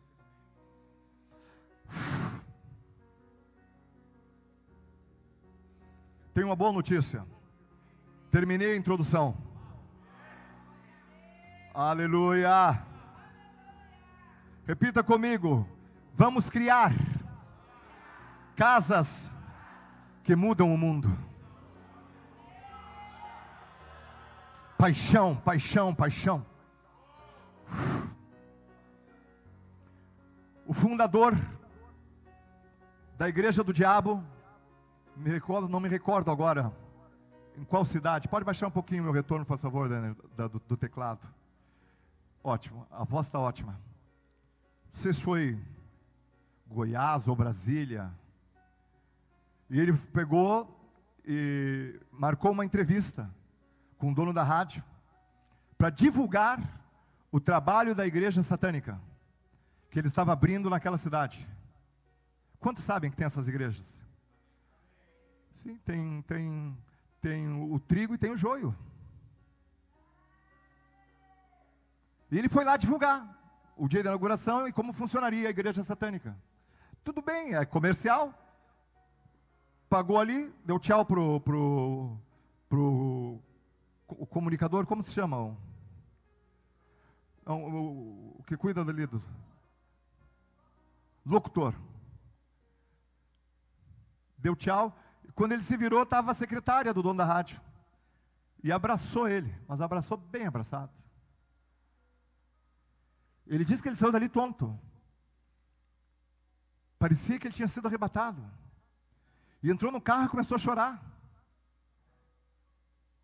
Tenho 6.35 6.49
uma 6.49 6.57
boa 6.57 6.73
notícia. 6.73 7.25
Terminei 8.29 8.73
a 8.73 8.77
introdução. 8.77 9.37
Aleluia. 11.73 12.85
Repita 14.67 15.01
comigo. 15.01 15.65
Vamos 16.13 16.51
criar 16.51 16.93
casas 18.57 19.31
que 20.25 20.35
mudam 20.35 20.75
o 20.75 20.77
mundo. 20.77 21.30
Paixão, 24.81 25.37
paixão, 25.37 25.95
paixão. 25.95 26.47
O 30.67 30.73
fundador 30.73 31.35
da 33.19 33.29
igreja 33.29 33.63
do 33.63 33.75
diabo, 33.75 34.25
me 35.15 35.29
recordo, 35.29 35.69
não 35.69 35.81
me 35.81 35.89
recordo 35.91 36.31
agora 36.31 36.73
em 37.59 37.63
qual 37.63 37.85
cidade. 37.85 38.27
Pode 38.27 38.43
baixar 38.43 38.69
um 38.69 38.71
pouquinho 38.71 39.05
meu 39.05 39.13
retorno, 39.13 39.45
por 39.45 39.59
favor, 39.59 39.87
do, 39.87 40.49
do 40.61 40.77
teclado. 40.79 41.29
Ótimo, 42.43 42.87
a 42.91 43.05
voz 43.05 43.27
está 43.27 43.39
ótima. 43.39 43.73
Não 43.73 44.93
sei 44.93 45.13
se 45.13 45.21
foi 45.21 45.63
Goiás 46.67 47.29
ou 47.29 47.37
Brasília. 47.37 48.11
E 49.69 49.79
ele 49.79 49.93
pegou 49.93 50.75
e 51.27 52.01
marcou 52.11 52.53
uma 52.53 52.65
entrevista 52.65 53.31
com 54.01 54.11
o 54.11 54.15
dono 54.15 54.33
da 54.33 54.43
rádio, 54.43 54.83
para 55.77 55.91
divulgar 55.91 56.59
o 57.31 57.39
trabalho 57.39 57.95
da 57.95 58.07
igreja 58.07 58.43
satânica 58.43 58.99
que 59.91 59.99
ele 59.99 60.09
estava 60.09 60.33
abrindo 60.33 60.71
naquela 60.71 60.97
cidade. 60.97 61.47
Quantos 62.59 62.83
sabem 62.83 63.11
que 63.11 63.17
tem 63.17 63.27
essas 63.27 63.47
igrejas? 63.47 64.01
Sim, 65.53 65.77
tem, 65.85 66.23
tem, 66.23 66.79
tem 67.21 67.53
o, 67.53 67.79
trigo 67.79 68.15
e 68.15 68.19
tem 68.19 68.31
o 68.31 68.37
joio. 68.37 68.75
E 72.31 72.39
ele 72.39 72.49
foi 72.49 72.65
lá 72.65 72.79
divulgar 72.79 73.39
o 73.77 73.87
dia 73.87 74.03
da 74.03 74.11
inauguração 74.11 74.67
e 74.67 74.73
como 74.73 74.95
funcionaria 74.95 75.47
a 75.47 75.51
igreja 75.51 75.83
satânica. 75.83 76.35
Tudo 77.05 77.21
bem, 77.21 77.55
é 77.55 77.67
comercial. 77.67 78.33
Pagou 79.91 80.19
ali, 80.19 80.55
deu 80.65 80.79
tchau 80.79 81.05
pro, 81.05 81.41
pro, 81.41 82.17
pro 82.69 83.43
o 84.19 84.27
comunicador, 84.27 84.87
como 84.87 85.03
se 85.03 85.13
chama? 85.13 85.39
O, 85.39 85.57
o, 87.47 88.37
o 88.39 88.43
que 88.47 88.57
cuida 88.57 88.85
dali 88.85 89.07
do 89.07 89.21
locutor. 91.25 91.75
Deu 94.39 94.57
tchau. 94.57 94.97
Quando 95.35 95.53
ele 95.53 95.63
se 95.63 95.77
virou, 95.77 96.03
estava 96.03 96.33
a 96.33 96.35
secretária 96.35 96.93
do 96.93 97.03
dono 97.03 97.19
da 97.19 97.25
rádio. 97.25 97.61
E 98.63 98.71
abraçou 98.71 99.29
ele, 99.29 99.55
mas 99.67 99.81
abraçou 99.81 100.17
bem 100.17 100.47
abraçado. 100.47 100.93
Ele 103.47 103.65
disse 103.65 103.83
que 103.83 103.89
ele 103.89 103.97
saiu 103.97 104.13
dali 104.13 104.29
tonto. 104.29 104.79
Parecia 106.99 107.39
que 107.39 107.47
ele 107.47 107.55
tinha 107.55 107.69
sido 107.69 107.89
arrebatado. 107.89 108.43
E 109.63 109.71
entrou 109.71 109.91
no 109.91 110.01
carro 110.01 110.27
e 110.27 110.29
começou 110.29 110.57
a 110.57 110.59
chorar. 110.59 111.10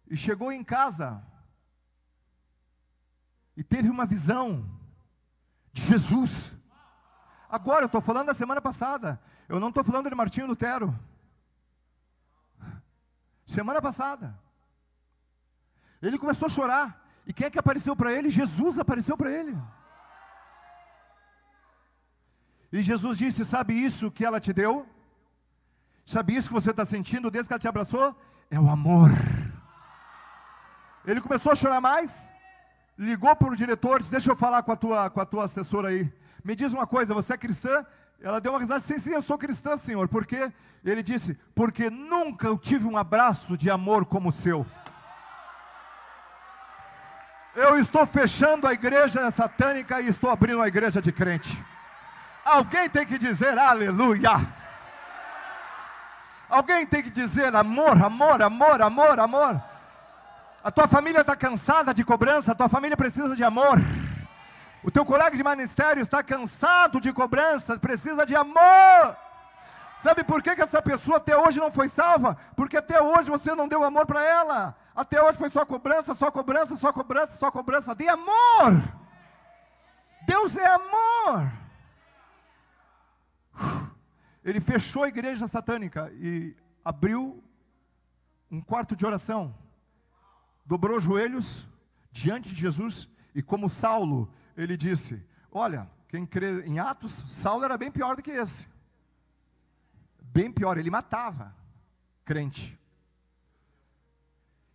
E 0.09 0.17
chegou 0.17 0.53
em 0.53 0.63
casa. 0.63 1.25
E 3.57 3.65
teve 3.65 3.89
uma 3.89 4.07
visão 4.07 4.69
de 5.73 5.83
Jesus. 5.83 6.53
Agora, 7.49 7.83
eu 7.83 7.87
estou 7.87 8.01
falando 8.01 8.27
da 8.27 8.35
semana 8.35 8.61
passada. 8.61 9.21
Eu 9.49 9.59
não 9.59 9.69
estou 9.69 9.85
falando 9.85 10.09
de 10.09 10.15
Martinho 10.15 10.47
Lutero. 10.47 10.99
Semana 13.47 13.81
passada. 13.81 14.39
Ele 16.03 16.19
começou 16.19 16.47
a 16.47 16.51
chorar. 16.51 17.07
E 17.27 17.33
quem 17.33 17.47
é 17.47 17.51
que 17.51 17.59
apareceu 17.59 17.97
para 17.97 18.13
ele? 18.13 18.31
Jesus 18.31 18.79
apareceu 18.79 19.17
para 19.17 19.31
ele. 19.31 19.57
E 22.73 22.83
Jesus 22.83 23.19
disse: 23.19 23.45
Sabe 23.45 23.75
isso 23.75 24.11
que 24.11 24.25
ela 24.25 24.41
te 24.41 24.53
deu? 24.53 24.87
Sabe 26.05 26.37
isso 26.37 26.49
que 26.49 26.55
você 26.55 26.71
está 26.71 26.85
sentindo 26.85 27.31
desde 27.31 27.49
que 27.49 27.55
ela 27.55 27.61
te 27.61 27.69
abraçou? 27.69 28.15
É 28.51 28.61
o 28.61 28.69
amor. 28.69 29.11
Ele 31.07 31.21
começou 31.21 31.53
a 31.53 31.55
chorar 31.55 31.81
mais, 31.81 32.33
ligou 32.99 33.35
para 33.37 33.53
o 33.53 33.57
diretor, 33.57 34.01
disse: 34.01 34.11
Deixa 34.11 34.31
eu 34.31 34.37
falar 34.37 34.63
com 34.65 34.73
a 34.73 34.77
tua, 34.77 35.09
com 35.09 35.21
a 35.21 35.27
tua 35.27 35.45
assessora 35.45 35.89
aí. 35.89 36.13
Me 36.45 36.57
diz 36.57 36.73
uma 36.73 36.87
coisa, 36.87 37.15
você 37.15 37.35
é 37.35 37.37
cristã? 37.37 37.87
Ela 38.21 38.41
deu 38.41 38.53
uma 38.53 38.59
risada, 38.59 38.81
sim, 38.81 38.99
sim, 38.99 39.13
eu 39.13 39.23
sou 39.23 39.39
cristã, 39.39 39.77
senhor. 39.77 40.09
Por 40.09 40.27
quê? 40.27 40.53
Ele 40.85 41.03
disse, 41.03 41.39
porque 41.55 41.91
nunca 41.91 42.47
eu 42.47 42.59
tive 42.59 42.87
um 42.87 42.97
abraço 42.97 43.57
de 43.57 43.71
amor 43.71 44.07
como 44.07 44.31
o 44.31 44.33
seu. 44.33 44.67
Eu 47.55 47.79
estou 47.79 48.07
fechando 48.07 48.67
a 48.67 48.73
igreja 48.73 49.31
satânica 49.31 50.01
e 50.01 50.09
estou 50.09 50.31
abrindo 50.31 50.61
a 50.61 50.69
igreja 50.69 51.01
de 51.01 51.13
crente. 51.13 51.63
Alguém 52.45 52.89
tem 52.89 53.07
que 53.07 53.19
dizer 53.19 53.59
aleluia. 53.59 54.31
Alguém 56.49 56.87
tem 56.87 57.03
que 57.03 57.11
dizer 57.11 57.55
amor, 57.55 58.01
amor, 58.03 58.43
amor, 58.43 58.83
amor, 58.83 59.21
amor. 59.21 59.76
A 60.67 60.71
tua 60.73 60.89
família 60.89 61.21
está 61.21 61.37
cansada 61.37 61.95
de 61.95 62.05
cobrança, 62.05 62.51
a 62.51 62.55
tua 62.57 62.69
família 62.69 62.97
precisa 62.97 63.37
de 63.37 63.45
amor. 63.45 63.79
O 64.83 64.91
teu 64.91 65.05
colega 65.07 65.37
de 65.37 65.45
ministério 65.45 66.03
está 66.03 66.25
cansado 66.25 67.01
de 67.01 67.13
cobrança, 67.13 67.79
precisa 67.79 68.27
de 68.27 68.35
amor. 68.35 69.17
Sabe 70.01 70.25
por 70.25 70.43
que, 70.43 70.57
que 70.57 70.63
essa 70.63 70.83
pessoa 70.83 71.19
até 71.19 71.37
hoje 71.37 71.61
não 71.61 71.71
foi 71.71 71.89
salva? 71.89 72.37
Porque 72.57 72.77
até 72.77 73.01
hoje 73.01 73.31
você 73.31 73.55
não 73.55 73.69
deu 73.69 73.85
amor 73.85 74.07
para 74.07 74.21
ela. 74.25 74.77
Até 74.93 75.23
hoje 75.23 75.39
foi 75.39 75.51
só 75.51 75.65
cobrança, 75.65 76.17
só 76.17 76.33
cobrança, 76.33 76.77
só 76.77 76.93
cobrança, 76.93 77.39
só 77.39 77.49
cobrança. 77.49 77.95
Dê 77.95 78.09
amor. 78.09 78.83
Deus 80.27 80.57
é 80.57 80.67
amor. 80.67 81.53
Ele 84.43 84.61
fechou 84.61 85.05
a 85.05 85.09
igreja 85.09 85.47
satânica 85.47 86.11
e 86.15 86.57
abriu 86.85 87.41
um 88.51 88.61
quarto 88.61 88.97
de 88.97 89.07
oração. 89.07 89.55
Dobrou 90.67 90.97
os 90.97 91.05
joelhos 91.05 91.67
diante 92.11 92.49
de 92.49 92.61
Jesus 92.61 93.09
e 93.35 93.43
como 93.43 93.71
Saulo, 93.71 94.33
ele 94.57 94.77
disse: 94.77 95.25
Olha, 95.53 95.89
quem 96.09 96.27
crê 96.27 96.67
em 96.67 96.79
Atos, 96.79 97.25
Saulo 97.29 97.65
era 97.65 97.79
bem 97.79 97.91
pior 97.91 98.17
do 98.17 98.23
que 98.23 98.33
esse. 98.33 98.67
Bem 100.21 100.51
pior, 100.51 100.77
ele 100.77 100.91
matava 100.91 101.55
crente. 102.25 102.79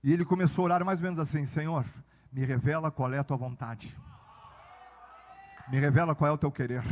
E 0.03 0.13
ele 0.13 0.23
começou 0.23 0.63
a 0.63 0.65
orar 0.65 0.85
mais 0.85 0.99
ou 0.99 1.03
menos 1.03 1.19
assim: 1.19 1.45
Senhor, 1.45 1.85
me 2.31 2.45
revela 2.45 2.89
qual 2.89 3.11
é 3.13 3.19
a 3.19 3.23
tua 3.23 3.37
vontade, 3.37 3.97
me 5.67 5.77
revela 5.77 6.15
qual 6.15 6.29
é 6.29 6.33
o 6.33 6.37
teu 6.37 6.51
querer. 6.51 6.83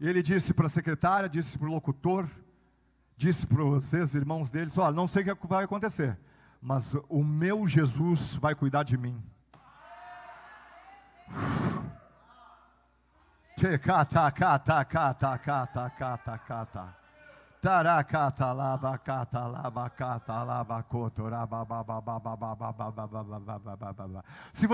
E 0.00 0.08
ele 0.08 0.22
disse 0.22 0.54
para 0.54 0.66
a 0.66 0.70
secretária, 0.70 1.28
disse 1.28 1.58
para 1.58 1.66
o 1.66 1.72
locutor, 1.72 2.28
disse 3.18 3.46
para 3.46 3.62
os 3.62 3.92
ex-irmãos 3.92 4.48
deles: 4.48 4.78
Olha, 4.78 4.94
não 4.94 5.08
sei 5.08 5.24
o 5.24 5.36
que 5.36 5.46
vai 5.46 5.64
acontecer, 5.64 6.16
mas 6.62 6.94
o 7.08 7.24
meu 7.24 7.66
Jesus 7.66 8.36
vai 8.36 8.54
cuidar 8.54 8.84
de 8.84 8.96
mim. 8.96 9.20
Cata, 13.82 14.30
cata, 14.30 14.84
cata, 14.84 15.38
cata, 15.38 15.90
cata, 15.90 16.38
cata. 16.38 16.98
Taracata 17.60 18.52
laba 18.52 18.96
cata 18.98 19.48
laba 19.48 19.90
cata 19.90 20.44
laba 20.44 20.84
Se 24.52 24.68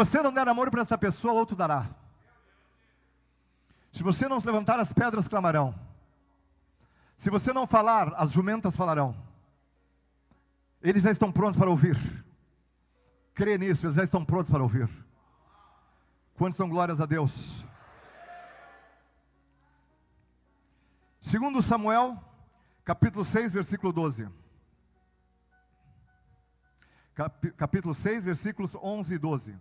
Se 7.16 7.30
você 7.30 7.52
não 7.52 7.66
falar, 7.66 8.12
as 8.16 8.32
jumentas 8.32 8.76
falarão. 8.76 9.16
Eles 10.82 11.02
já 11.02 11.10
estão 11.10 11.32
prontos 11.32 11.56
para 11.56 11.70
ouvir. 11.70 11.96
Crê 13.34 13.56
nisso, 13.56 13.86
eles 13.86 13.96
já 13.96 14.04
estão 14.04 14.24
prontos 14.24 14.50
para 14.50 14.62
ouvir. 14.62 14.88
Quantos 16.36 16.56
são 16.56 16.68
glórias 16.68 17.00
a 17.00 17.06
Deus? 17.06 17.64
Segundo 21.20 21.62
Samuel, 21.62 22.22
capítulo 22.84 23.24
6, 23.24 23.54
versículo 23.54 23.92
12. 23.92 24.28
Cap, 27.14 27.50
capítulo 27.52 27.94
6, 27.94 28.24
versículos 28.24 28.74
11 28.74 29.14
e 29.14 29.18
12. 29.18 29.56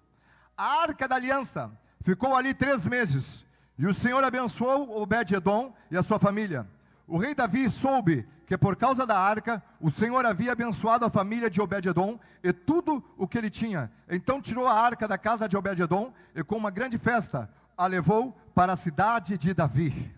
A 0.58 0.82
arca 0.82 1.08
da 1.08 1.16
aliança 1.16 1.72
ficou 2.02 2.36
ali 2.36 2.54
três 2.54 2.88
meses 2.88 3.46
e 3.78 3.88
o 3.88 3.94
Senhor 3.94 4.24
abençoou 4.24 5.02
Obed-Edom 5.02 5.74
e 5.89 5.98
a 5.98 6.04
sua 6.04 6.20
família. 6.20 6.68
O 7.08 7.18
rei 7.18 7.36
Davi 7.36 7.70
soube 7.70 8.28
que 8.46 8.58
por 8.58 8.76
causa 8.76 9.06
da 9.06 9.18
arca, 9.18 9.63
o 9.80 9.89
Senhor 9.89 10.26
havia 10.26 10.52
abençoado 10.52 11.06
a 11.06 11.10
família 11.10 11.50
de 11.50 11.62
Obed-Edom 11.62 12.20
e 12.44 12.52
tudo 12.52 13.04
o 13.18 13.28
que 13.28 13.38
ele 13.38 13.50
tinha. 13.50 13.92
Então 14.10 14.42
tirou 14.42 14.68
a 14.68 14.74
arca 14.74 15.08
da 15.08 15.18
casa 15.18 15.48
de 15.48 15.58
Obed-Edom 15.58 16.13
e 16.36 16.44
com 16.44 16.58
uma 16.58 16.70
grande 16.70 16.98
festa 16.98 17.50
a 17.78 17.88
levou 17.88 18.38
para 18.54 18.74
a 18.74 18.78
cidade 18.78 19.38
de 19.38 19.54
Davi. 19.54 20.13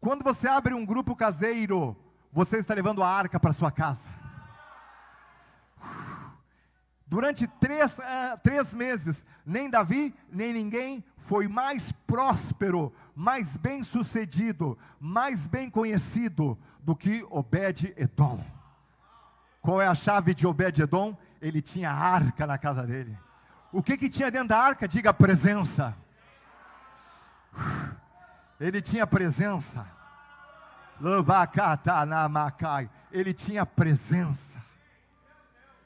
Quando 0.00 0.22
você 0.22 0.48
abre 0.48 0.74
um 0.74 0.84
grupo 0.84 1.14
caseiro, 1.14 1.96
você 2.32 2.58
está 2.58 2.74
levando 2.74 3.02
a 3.02 3.08
arca 3.08 3.38
para 3.38 3.52
sua 3.52 3.70
casa. 3.70 4.21
Durante 7.12 7.46
três, 7.46 7.98
uh, 7.98 8.38
três 8.42 8.72
meses, 8.72 9.26
nem 9.44 9.68
Davi, 9.68 10.14
nem 10.30 10.50
ninguém 10.50 11.04
foi 11.18 11.46
mais 11.46 11.92
próspero, 11.92 12.90
mais 13.14 13.54
bem 13.58 13.82
sucedido, 13.82 14.78
mais 14.98 15.46
bem 15.46 15.68
conhecido 15.68 16.58
do 16.80 16.96
que 16.96 17.22
Obed-Edom. 17.28 18.42
Qual 19.60 19.78
é 19.78 19.86
a 19.86 19.94
chave 19.94 20.32
de 20.32 20.46
Obed-Edom? 20.46 21.14
Ele 21.42 21.60
tinha 21.60 21.90
arca 21.90 22.46
na 22.46 22.56
casa 22.56 22.82
dele. 22.86 23.14
O 23.70 23.82
que, 23.82 23.98
que 23.98 24.08
tinha 24.08 24.30
dentro 24.30 24.48
da 24.48 24.58
arca? 24.58 24.88
Diga 24.88 25.12
presença. 25.12 25.94
Ele 28.58 28.80
tinha 28.80 29.06
presença. 29.06 29.86
Ele 33.12 33.34
tinha 33.34 33.66
presença 33.66 34.71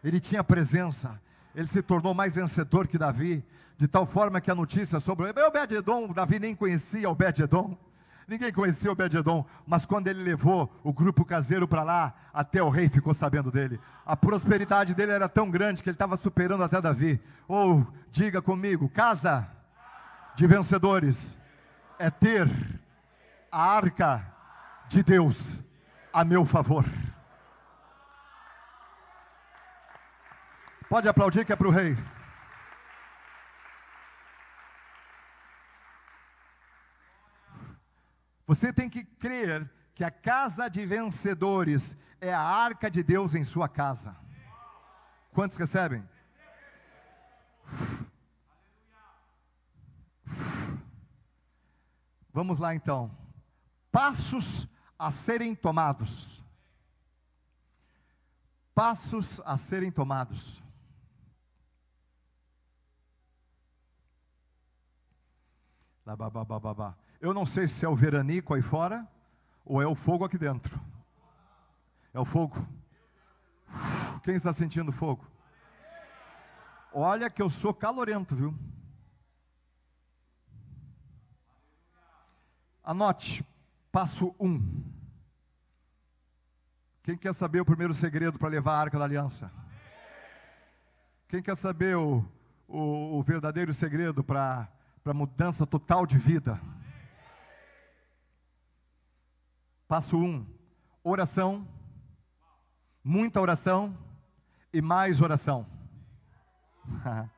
ele 0.06 0.20
tinha 0.20 0.44
presença, 0.44 1.20
ele 1.54 1.66
se 1.66 1.82
tornou 1.82 2.14
mais 2.14 2.34
vencedor 2.34 2.86
que 2.86 2.96
Davi, 2.96 3.44
de 3.76 3.88
tal 3.88 4.06
forma 4.06 4.40
que 4.40 4.50
a 4.50 4.54
notícia 4.54 5.00
sobre 5.00 5.28
Obed-Edom, 5.28 6.12
Davi 6.12 6.38
nem 6.38 6.54
conhecia 6.54 7.10
Obed-Edom, 7.10 7.76
Ninguém 8.28 8.52
conhecia 8.52 8.90
Obed-Edom, 8.90 9.46
mas 9.64 9.86
quando 9.86 10.08
ele 10.08 10.20
levou 10.20 10.68
o 10.82 10.92
grupo 10.92 11.24
caseiro 11.24 11.68
para 11.68 11.84
lá, 11.84 12.12
até 12.34 12.60
o 12.60 12.68
rei 12.68 12.88
ficou 12.88 13.14
sabendo 13.14 13.52
dele. 13.52 13.78
A 14.04 14.16
prosperidade 14.16 14.96
dele 14.96 15.12
era 15.12 15.28
tão 15.28 15.48
grande 15.48 15.80
que 15.80 15.88
ele 15.88 15.94
estava 15.94 16.16
superando 16.16 16.64
até 16.64 16.80
Davi. 16.80 17.20
Ou, 17.46 17.82
oh, 17.82 17.86
diga 18.10 18.42
comigo, 18.42 18.88
casa 18.88 19.48
de 20.34 20.44
vencedores 20.44 21.38
é 22.00 22.10
ter 22.10 22.50
a 23.50 23.62
arca 23.62 24.26
de 24.88 25.04
Deus 25.04 25.62
a 26.12 26.24
meu 26.24 26.44
favor. 26.44 26.84
Pode 30.88 31.08
aplaudir 31.08 31.44
que 31.44 31.52
é 31.52 31.56
para 31.56 31.66
o 31.66 31.70
rei. 31.70 31.96
Você 38.46 38.72
tem 38.72 38.88
que 38.88 39.04
crer 39.04 39.68
que 39.94 40.04
a 40.04 40.10
casa 40.10 40.68
de 40.68 40.86
vencedores 40.86 41.96
é 42.20 42.32
a 42.32 42.40
arca 42.40 42.88
de 42.88 43.02
Deus 43.02 43.34
em 43.34 43.42
sua 43.42 43.68
casa. 43.68 44.16
Quantos 45.32 45.56
recebem? 45.56 46.08
Vamos 52.32 52.60
lá 52.60 52.74
então. 52.74 53.10
Passos 53.90 54.68
a 54.98 55.10
serem 55.10 55.54
tomados. 55.54 56.44
Passos 58.74 59.40
a 59.44 59.56
serem 59.56 59.90
tomados. 59.90 60.62
Eu 67.20 67.34
não 67.34 67.44
sei 67.44 67.66
se 67.66 67.84
é 67.84 67.88
o 67.88 67.96
veranico 67.96 68.54
aí 68.54 68.62
fora 68.62 69.06
ou 69.64 69.82
é 69.82 69.86
o 69.86 69.94
fogo 69.96 70.24
aqui 70.24 70.38
dentro. 70.38 70.80
É 72.14 72.20
o 72.20 72.24
fogo. 72.24 72.64
Quem 74.22 74.36
está 74.36 74.52
sentindo 74.52 74.92
fogo? 74.92 75.26
Olha 76.92 77.28
que 77.28 77.42
eu 77.42 77.50
sou 77.50 77.74
calorento, 77.74 78.36
viu? 78.36 78.54
Anote, 82.84 83.44
passo 83.90 84.32
1. 84.38 84.46
Um. 84.46 84.84
Quem 87.02 87.16
quer 87.16 87.34
saber 87.34 87.60
o 87.60 87.64
primeiro 87.64 87.92
segredo 87.92 88.38
para 88.38 88.48
levar 88.48 88.74
a 88.74 88.80
arca 88.80 88.98
da 88.98 89.04
aliança? 89.04 89.50
Quem 91.28 91.42
quer 91.42 91.56
saber 91.56 91.96
o, 91.96 92.24
o, 92.68 93.18
o 93.18 93.22
verdadeiro 93.24 93.74
segredo 93.74 94.22
para 94.22 94.68
para 95.06 95.14
mudança 95.14 95.64
total 95.64 96.04
de 96.04 96.18
vida. 96.18 96.60
Passo 99.86 100.16
1: 100.18 100.24
um, 100.24 100.46
oração, 101.04 101.64
muita 103.04 103.40
oração 103.40 103.96
e 104.72 104.82
mais 104.82 105.20
oração. 105.20 105.64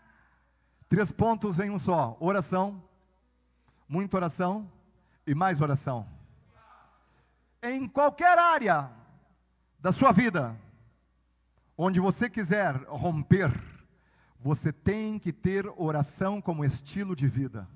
Três 0.88 1.12
pontos 1.12 1.58
em 1.58 1.68
um 1.68 1.78
só: 1.78 2.16
oração, 2.20 2.82
muita 3.86 4.16
oração 4.16 4.72
e 5.26 5.34
mais 5.34 5.60
oração. 5.60 6.08
Em 7.62 7.86
qualquer 7.86 8.38
área 8.38 8.90
da 9.78 9.92
sua 9.92 10.10
vida, 10.10 10.58
onde 11.76 12.00
você 12.00 12.30
quiser 12.30 12.76
romper, 12.88 13.52
você 14.40 14.72
tem 14.72 15.18
que 15.18 15.32
ter 15.32 15.66
oração 15.76 16.40
como 16.40 16.64
estilo 16.64 17.16
de 17.16 17.26
vida. 17.26 17.68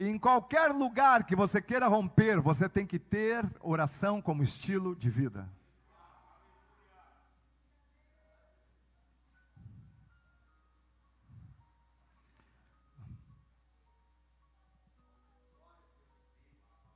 Em 0.00 0.18
qualquer 0.18 0.72
lugar 0.72 1.24
que 1.24 1.36
você 1.36 1.62
queira 1.62 1.86
romper, 1.86 2.40
você 2.40 2.68
tem 2.68 2.86
que 2.86 2.98
ter 2.98 3.44
oração 3.60 4.20
como 4.20 4.42
estilo 4.42 4.96
de 4.96 5.08
vida. 5.08 5.48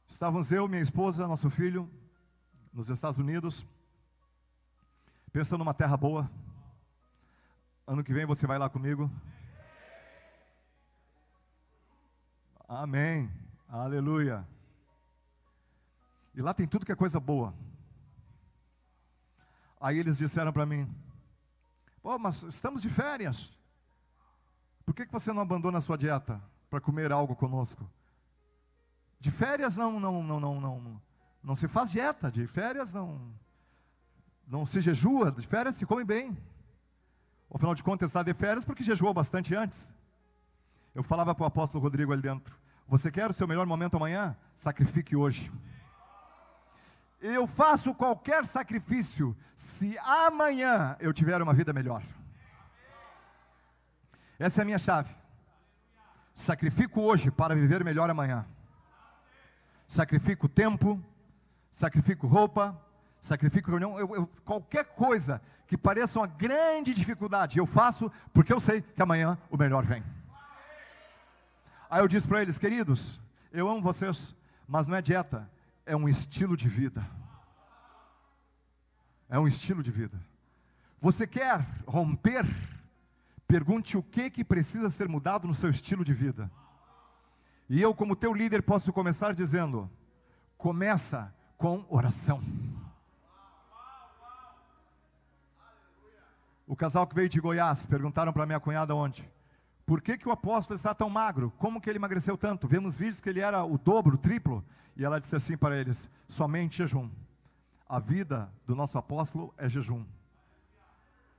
Estávamos 0.08 0.50
eu, 0.50 0.66
minha 0.66 0.80
esposa, 0.80 1.28
nosso 1.28 1.50
filho, 1.50 1.90
nos 2.72 2.88
Estados 2.88 3.18
Unidos, 3.18 3.66
pensando 5.30 5.58
numa 5.58 5.74
terra 5.74 5.94
boa. 5.94 6.30
Ano 7.86 8.02
que 8.02 8.12
vem 8.12 8.26
você 8.26 8.48
vai 8.48 8.58
lá 8.58 8.68
comigo? 8.68 9.08
Amém. 12.68 13.30
Aleluia. 13.68 14.44
E 16.34 16.42
lá 16.42 16.52
tem 16.52 16.66
tudo 16.66 16.84
que 16.84 16.90
é 16.90 16.96
coisa 16.96 17.20
boa. 17.20 17.54
Aí 19.80 19.98
eles 19.98 20.18
disseram 20.18 20.52
para 20.52 20.66
mim: 20.66 20.92
Pô, 22.02 22.18
mas 22.18 22.42
estamos 22.42 22.82
de 22.82 22.88
férias. 22.88 23.56
Por 24.84 24.92
que, 24.92 25.06
que 25.06 25.12
você 25.12 25.32
não 25.32 25.42
abandona 25.42 25.78
a 25.78 25.80
sua 25.80 25.96
dieta 25.96 26.42
para 26.68 26.80
comer 26.80 27.12
algo 27.12 27.36
conosco? 27.36 27.88
De 29.20 29.30
férias 29.30 29.76
não, 29.76 30.00
não, 30.00 30.24
não, 30.24 30.40
não, 30.40 30.60
não, 30.60 31.02
não 31.40 31.54
se 31.54 31.68
faz 31.68 31.92
dieta. 31.92 32.32
De 32.32 32.48
férias 32.48 32.92
não, 32.92 33.32
não 34.44 34.66
se 34.66 34.80
jejua. 34.80 35.30
De 35.30 35.46
férias 35.46 35.76
se 35.76 35.86
come 35.86 36.02
bem. 36.02 36.36
Afinal 37.56 37.74
de 37.74 37.82
contas, 37.82 38.10
está 38.10 38.22
de 38.22 38.34
férias 38.34 38.66
porque 38.66 38.84
jejuou 38.84 39.14
bastante 39.14 39.54
antes. 39.54 39.90
Eu 40.94 41.02
falava 41.02 41.34
para 41.34 41.44
o 41.44 41.46
apóstolo 41.46 41.82
Rodrigo 41.82 42.12
ali 42.12 42.20
dentro: 42.20 42.54
Você 42.86 43.10
quer 43.10 43.30
o 43.30 43.32
seu 43.32 43.48
melhor 43.48 43.64
momento 43.64 43.96
amanhã? 43.96 44.36
Sacrifique 44.54 45.16
hoje. 45.16 45.50
Eu 47.18 47.46
faço 47.46 47.94
qualquer 47.94 48.46
sacrifício 48.46 49.34
se 49.56 49.96
amanhã 50.00 50.98
eu 51.00 51.14
tiver 51.14 51.40
uma 51.40 51.54
vida 51.54 51.72
melhor. 51.72 52.02
Essa 54.38 54.60
é 54.60 54.62
a 54.62 54.66
minha 54.66 54.78
chave. 54.78 55.16
Sacrifico 56.34 57.00
hoje 57.00 57.30
para 57.30 57.54
viver 57.54 57.82
melhor 57.82 58.10
amanhã. 58.10 58.44
Sacrifico 59.88 60.46
tempo, 60.46 61.02
sacrifico 61.70 62.26
roupa, 62.26 62.78
sacrifico 63.20 63.70
reunião, 63.70 63.98
eu, 63.98 64.14
eu, 64.14 64.30
qualquer 64.44 64.84
coisa 64.84 65.40
que 65.66 65.76
pareça 65.76 66.20
uma 66.20 66.26
grande 66.26 66.94
dificuldade, 66.94 67.58
eu 67.58 67.66
faço 67.66 68.10
porque 68.32 68.52
eu 68.52 68.60
sei 68.60 68.80
que 68.80 69.02
amanhã 69.02 69.36
o 69.50 69.56
melhor 69.56 69.84
vem. 69.84 70.02
Aí 71.90 72.00
eu 72.00 72.08
disse 72.08 72.26
para 72.26 72.42
eles, 72.42 72.58
queridos, 72.58 73.20
eu 73.52 73.68
amo 73.68 73.80
vocês, 73.80 74.34
mas 74.66 74.86
não 74.86 74.96
é 74.96 75.02
dieta, 75.02 75.48
é 75.84 75.96
um 75.96 76.08
estilo 76.08 76.56
de 76.56 76.68
vida. 76.68 77.04
É 79.28 79.38
um 79.38 79.46
estilo 79.46 79.82
de 79.82 79.90
vida. 79.90 80.20
Você 81.00 81.26
quer 81.26 81.64
romper? 81.86 82.44
Pergunte 83.46 83.96
o 83.96 84.02
que 84.02 84.30
que 84.30 84.44
precisa 84.44 84.90
ser 84.90 85.08
mudado 85.08 85.46
no 85.46 85.54
seu 85.54 85.70
estilo 85.70 86.04
de 86.04 86.12
vida. 86.12 86.50
E 87.68 87.80
eu, 87.80 87.94
como 87.94 88.16
teu 88.16 88.32
líder, 88.32 88.62
posso 88.62 88.92
começar 88.92 89.32
dizendo: 89.32 89.90
começa 90.56 91.32
com 91.56 91.84
oração. 91.88 92.42
O 96.66 96.74
casal 96.74 97.06
que 97.06 97.14
veio 97.14 97.28
de 97.28 97.40
Goiás 97.40 97.86
perguntaram 97.86 98.32
para 98.32 98.44
minha 98.44 98.58
cunhada 98.58 98.94
onde. 98.94 99.28
Por 99.86 100.02
que, 100.02 100.18
que 100.18 100.28
o 100.28 100.32
apóstolo 100.32 100.76
está 100.76 100.92
tão 100.92 101.08
magro? 101.08 101.52
Como 101.58 101.80
que 101.80 101.88
ele 101.88 101.98
emagreceu 101.98 102.36
tanto? 102.36 102.66
Vemos 102.66 102.98
vídeos 102.98 103.20
que 103.20 103.28
ele 103.28 103.38
era 103.38 103.64
o 103.64 103.78
dobro, 103.78 104.16
o 104.16 104.18
triplo. 104.18 104.64
E 104.96 105.04
ela 105.04 105.20
disse 105.20 105.36
assim 105.36 105.56
para 105.56 105.76
eles: 105.76 106.10
somente 106.28 106.78
jejum. 106.78 107.08
A 107.88 108.00
vida 108.00 108.52
do 108.66 108.74
nosso 108.74 108.98
apóstolo 108.98 109.54
é 109.56 109.68
jejum. 109.68 110.04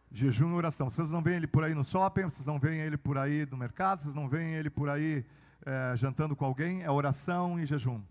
Jejum 0.09 0.51
e 0.51 0.53
oração. 0.53 0.89
Vocês 0.89 1.11
não 1.11 1.21
veem 1.21 1.35
ele 1.35 1.47
por 1.47 1.65
aí 1.65 1.75
no 1.75 1.83
shopping, 1.83 2.23
vocês 2.23 2.45
não 2.45 2.57
veem 2.57 2.79
ele 2.79 2.95
por 2.95 3.17
aí 3.17 3.45
no 3.51 3.57
mercado, 3.57 4.01
vocês 4.01 4.15
não 4.15 4.29
veem 4.29 4.53
ele 4.53 4.69
por 4.69 4.87
aí 4.87 5.25
é, 5.65 5.93
jantando 5.97 6.37
com 6.37 6.45
alguém. 6.45 6.83
É 6.83 6.89
oração 6.89 7.59
e 7.59 7.65
jejum. 7.65 8.01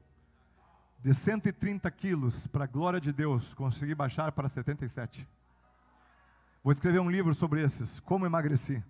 De 1.03 1.15
130 1.15 1.91
quilos, 1.93 2.47
para 2.47 2.65
a 2.65 2.67
glória 2.67 3.01
de 3.01 3.11
Deus, 3.11 3.55
consegui 3.55 3.95
baixar 3.95 4.33
para 4.33 4.51
77. 4.51 5.27
Vou 6.67 6.73
escrever 6.73 6.99
um 6.99 7.09
livro 7.09 7.33
sobre 7.33 7.63
esses, 7.63 8.01
como 8.01 8.27
emagreci. 8.27 8.83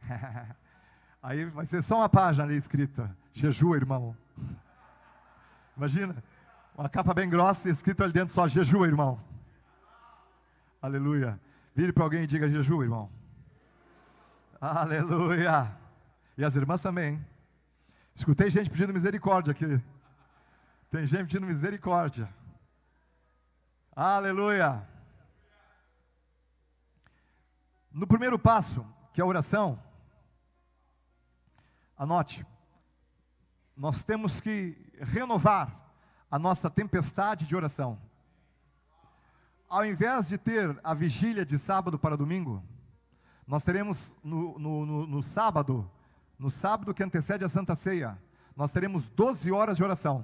Aí 1.20 1.44
vai 1.46 1.66
ser 1.66 1.82
só 1.82 1.96
uma 1.96 2.08
página 2.08 2.44
ali 2.44 2.56
escrita, 2.56 3.16
jejua, 3.32 3.76
irmão. 3.76 4.16
Imagina, 5.76 6.22
uma 6.78 6.88
capa 6.88 7.12
bem 7.12 7.28
grossa 7.28 7.68
e 7.68 7.72
escrito 7.72 8.04
ali 8.04 8.12
dentro 8.12 8.32
só 8.32 8.46
jejua, 8.46 8.86
irmão. 8.86 9.20
Aleluia. 10.80 11.40
Vire 11.74 11.92
para 11.92 12.04
alguém 12.04 12.22
e 12.22 12.26
diga 12.28 12.48
jejua, 12.48 12.84
irmão. 12.84 13.10
Aleluia. 14.60 15.76
E 16.38 16.44
as 16.44 16.54
irmãs 16.54 16.80
também. 16.80 17.20
Escutei 18.14 18.48
gente 18.48 18.70
pedindo 18.70 18.92
misericórdia 18.92 19.50
aqui. 19.50 19.82
Tem 20.92 21.04
gente 21.08 21.24
pedindo 21.24 21.44
misericórdia. 21.44 22.32
Aleluia. 23.96 24.94
No 27.96 28.06
primeiro 28.06 28.38
passo, 28.38 28.86
que 29.10 29.22
é 29.22 29.24
a 29.24 29.26
oração, 29.26 29.82
anote, 31.96 32.46
nós 33.74 34.02
temos 34.02 34.38
que 34.38 34.76
renovar 35.00 35.94
a 36.30 36.38
nossa 36.38 36.68
tempestade 36.68 37.46
de 37.46 37.56
oração. 37.56 37.98
Ao 39.66 39.82
invés 39.82 40.28
de 40.28 40.36
ter 40.36 40.78
a 40.84 40.92
vigília 40.92 41.42
de 41.46 41.56
sábado 41.56 41.98
para 41.98 42.18
domingo, 42.18 42.62
nós 43.46 43.64
teremos 43.64 44.14
no, 44.22 44.58
no, 44.58 44.84
no, 44.84 45.06
no 45.06 45.22
sábado, 45.22 45.90
no 46.38 46.50
sábado 46.50 46.92
que 46.92 47.02
antecede 47.02 47.46
a 47.46 47.48
Santa 47.48 47.74
Ceia, 47.74 48.20
nós 48.54 48.72
teremos 48.72 49.08
12 49.08 49.50
horas 49.50 49.78
de 49.78 49.82
oração. 49.82 50.22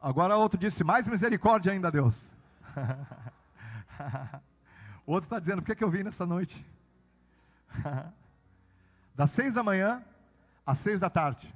Agora 0.00 0.36
outro 0.36 0.58
disse, 0.58 0.82
mais 0.82 1.06
misericórdia 1.06 1.70
ainda, 1.70 1.92
Deus. 1.92 2.32
o 5.06 5.12
outro 5.12 5.26
está 5.26 5.38
dizendo, 5.38 5.62
por 5.62 5.66
que, 5.66 5.74
que 5.74 5.84
eu 5.84 5.90
vim 5.90 6.02
nessa 6.02 6.24
noite? 6.24 6.64
das 9.14 9.30
seis 9.30 9.54
da 9.54 9.62
manhã 9.62 10.02
às 10.66 10.78
seis 10.78 11.00
da 11.00 11.10
tarde. 11.10 11.52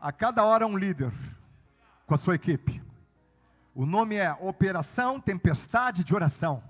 A 0.00 0.12
cada 0.12 0.44
hora 0.44 0.66
um 0.66 0.76
líder 0.76 1.12
com 2.06 2.14
a 2.14 2.18
sua 2.18 2.34
equipe. 2.34 2.82
O 3.74 3.84
nome 3.84 4.16
é 4.16 4.32
Operação 4.40 5.20
Tempestade 5.20 6.04
de 6.04 6.14
Oração. 6.14 6.62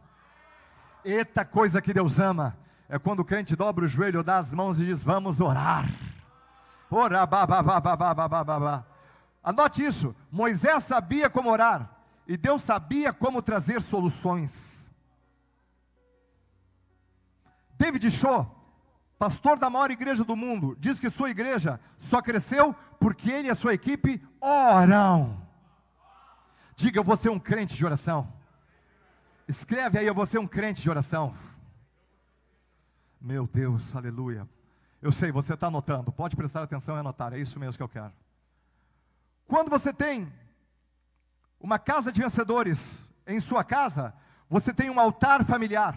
Eita 1.04 1.44
coisa 1.44 1.82
que 1.82 1.92
Deus 1.92 2.18
ama. 2.18 2.56
É 2.88 2.98
quando 2.98 3.20
o 3.20 3.24
crente 3.24 3.56
dobra 3.56 3.84
o 3.84 3.88
joelho, 3.88 4.22
dá 4.22 4.38
as 4.38 4.52
mãos 4.52 4.78
e 4.78 4.84
diz: 4.84 5.04
Vamos 5.04 5.40
orar. 5.40 5.84
Ora, 6.90 7.26
babá, 7.26 8.84
Anote 9.42 9.84
isso. 9.84 10.14
Moisés 10.30 10.84
sabia 10.84 11.28
como 11.28 11.50
orar. 11.50 11.90
E 12.26 12.36
Deus 12.36 12.62
sabia 12.62 13.12
como 13.12 13.42
trazer 13.42 13.82
soluções. 13.82 14.83
David 17.76 18.10
Shaw, 18.10 18.54
pastor 19.18 19.58
da 19.58 19.70
maior 19.70 19.90
igreja 19.90 20.24
do 20.24 20.36
mundo, 20.36 20.76
diz 20.78 21.00
que 21.00 21.10
sua 21.10 21.30
igreja 21.30 21.80
só 21.98 22.20
cresceu 22.22 22.74
porque 22.98 23.30
ele 23.30 23.48
e 23.48 23.50
a 23.50 23.54
sua 23.54 23.74
equipe 23.74 24.22
oram. 24.40 25.42
Diga, 26.76 26.98
eu 26.98 27.04
vou 27.04 27.16
ser 27.16 27.28
um 27.28 27.38
crente 27.38 27.74
de 27.74 27.84
oração. 27.84 28.32
Escreve 29.46 29.98
aí, 29.98 30.06
eu 30.06 30.14
vou 30.14 30.26
ser 30.26 30.38
um 30.38 30.46
crente 30.46 30.82
de 30.82 30.90
oração. 30.90 31.34
Meu 33.20 33.46
Deus, 33.46 33.94
aleluia. 33.94 34.48
Eu 35.00 35.12
sei, 35.12 35.30
você 35.30 35.54
está 35.54 35.66
anotando, 35.66 36.10
pode 36.10 36.34
prestar 36.34 36.62
atenção 36.62 36.96
e 36.96 37.00
anotar, 37.00 37.34
é 37.34 37.38
isso 37.38 37.60
mesmo 37.60 37.76
que 37.76 37.82
eu 37.82 37.88
quero. 37.88 38.12
Quando 39.46 39.68
você 39.68 39.92
tem 39.92 40.32
uma 41.60 41.78
casa 41.78 42.10
de 42.10 42.22
vencedores 42.22 43.08
em 43.26 43.38
sua 43.40 43.62
casa, 43.62 44.14
você 44.48 44.72
tem 44.72 44.90
um 44.90 44.98
altar 44.98 45.44
familiar. 45.44 45.96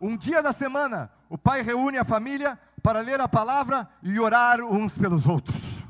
Um 0.00 0.16
dia 0.16 0.42
da 0.42 0.52
semana, 0.52 1.10
o 1.28 1.38
pai 1.38 1.62
reúne 1.62 1.98
a 1.98 2.04
família 2.04 2.58
para 2.82 3.00
ler 3.00 3.20
a 3.20 3.28
palavra 3.28 3.88
e 4.02 4.18
orar 4.20 4.60
uns 4.60 4.98
pelos 4.98 5.26
outros. 5.26 5.82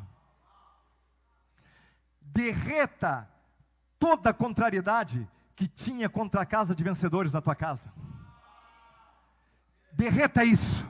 Derreta 2.21 3.29
toda 3.99 4.31
a 4.31 4.35
contrariedade 4.35 5.29
que 5.57 5.67
tinha 5.67 6.09
contra 6.09 6.43
a 6.43 6.47
casa 6.47 6.75
de 6.75 6.85
vencedores 6.85 7.33
na 7.33 7.41
tua 7.41 7.55
casa. 7.55 7.93
Derreta 9.93 10.45
isso. 10.45 10.87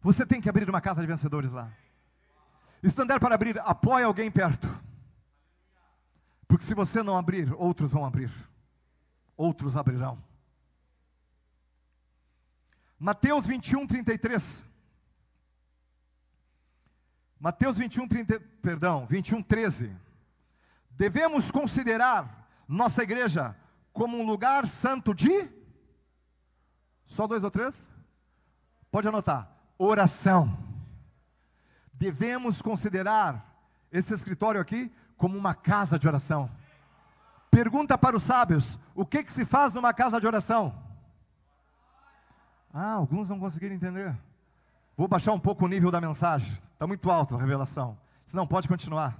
Você 0.00 0.26
tem 0.26 0.40
que 0.40 0.48
abrir 0.48 0.68
uma 0.68 0.80
casa 0.80 1.00
de 1.00 1.06
vencedores 1.06 1.52
lá. 1.52 1.70
Estandar 2.82 3.20
para 3.20 3.34
abrir, 3.34 3.58
apoie 3.60 4.04
alguém 4.04 4.30
perto. 4.30 4.68
Porque 6.48 6.64
se 6.64 6.74
você 6.74 7.02
não 7.02 7.16
abrir, 7.16 7.52
outros 7.54 7.92
vão 7.92 8.04
abrir. 8.04 8.32
Outros 9.36 9.76
abrirão. 9.76 10.18
Mateus 13.02 13.48
21, 13.48 13.84
33. 13.84 14.62
Mateus 17.40 17.76
21, 17.76 18.06
30, 18.06 18.38
perdão, 18.62 19.06
21, 19.06 19.42
13. 19.42 19.90
Devemos 20.88 21.50
considerar 21.50 22.48
nossa 22.68 23.02
igreja 23.02 23.56
como 23.92 24.16
um 24.16 24.24
lugar 24.24 24.68
santo 24.68 25.12
de. 25.12 25.50
Só 27.04 27.26
dois 27.26 27.42
ou 27.42 27.50
três? 27.50 27.90
Pode 28.88 29.08
anotar. 29.08 29.50
Oração. 29.76 30.56
Devemos 31.92 32.62
considerar 32.62 33.66
esse 33.90 34.14
escritório 34.14 34.60
aqui 34.60 34.92
como 35.16 35.36
uma 35.36 35.56
casa 35.56 35.98
de 35.98 36.06
oração. 36.06 36.48
Pergunta 37.50 37.98
para 37.98 38.16
os 38.16 38.22
sábios: 38.22 38.78
o 38.94 39.04
que, 39.04 39.24
que 39.24 39.32
se 39.32 39.44
faz 39.44 39.72
numa 39.72 39.92
casa 39.92 40.20
de 40.20 40.26
oração? 40.28 40.91
Ah, 42.72 42.92
alguns 42.92 43.28
não 43.28 43.38
conseguiram 43.38 43.74
entender. 43.74 44.16
Vou 44.96 45.06
baixar 45.06 45.32
um 45.32 45.40
pouco 45.40 45.64
o 45.64 45.68
nível 45.68 45.90
da 45.90 46.00
mensagem. 46.00 46.52
Está 46.72 46.86
muito 46.86 47.10
alto 47.10 47.34
a 47.34 47.38
revelação. 47.38 47.98
Se 48.24 48.34
não, 48.34 48.46
pode 48.46 48.68
continuar. 48.68 49.18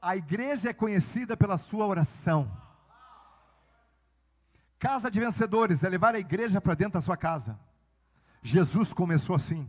A 0.00 0.16
igreja 0.16 0.70
é 0.70 0.72
conhecida 0.72 1.36
pela 1.36 1.58
sua 1.58 1.86
oração. 1.86 2.50
Casa 4.78 5.10
de 5.10 5.18
vencedores 5.18 5.82
é 5.82 5.88
levar 5.88 6.14
a 6.14 6.18
igreja 6.18 6.60
para 6.60 6.74
dentro 6.74 6.94
da 6.94 7.00
sua 7.00 7.16
casa. 7.16 7.58
Jesus 8.42 8.92
começou 8.92 9.34
assim, 9.34 9.68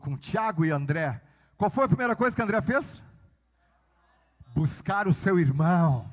com 0.00 0.16
Tiago 0.18 0.64
e 0.64 0.70
André. 0.70 1.22
Qual 1.56 1.70
foi 1.70 1.84
a 1.84 1.88
primeira 1.88 2.16
coisa 2.16 2.34
que 2.34 2.42
André 2.42 2.60
fez? 2.60 3.02
Buscar 4.54 5.06
o 5.06 5.14
seu 5.14 5.38
irmão. 5.38 6.10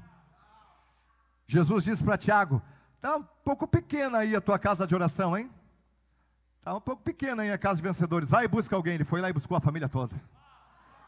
Jesus 1.47 1.84
disse 1.84 2.04
para 2.04 2.17
Tiago: 2.17 2.62
Está 2.97 3.15
um 3.15 3.23
pouco 3.23 3.67
pequena 3.67 4.17
aí 4.17 4.36
a 4.36 4.41
tua 4.41 4.57
casa 4.57 4.86
de 4.86 4.95
oração, 4.95 5.38
hein? 5.38 5.49
Está 6.57 6.75
um 6.75 6.81
pouco 6.81 7.03
pequena 7.03 7.43
aí 7.43 7.51
a 7.51 7.57
casa 7.57 7.77
de 7.77 7.88
vencedores. 7.88 8.31
Vai 8.31 8.45
e 8.45 8.47
busca 8.47 8.75
alguém. 8.75 8.95
Ele 8.95 9.03
foi 9.03 9.21
lá 9.21 9.29
e 9.29 9.33
buscou 9.33 9.55
a 9.55 9.62
família 9.62 9.88
toda. 9.88 10.19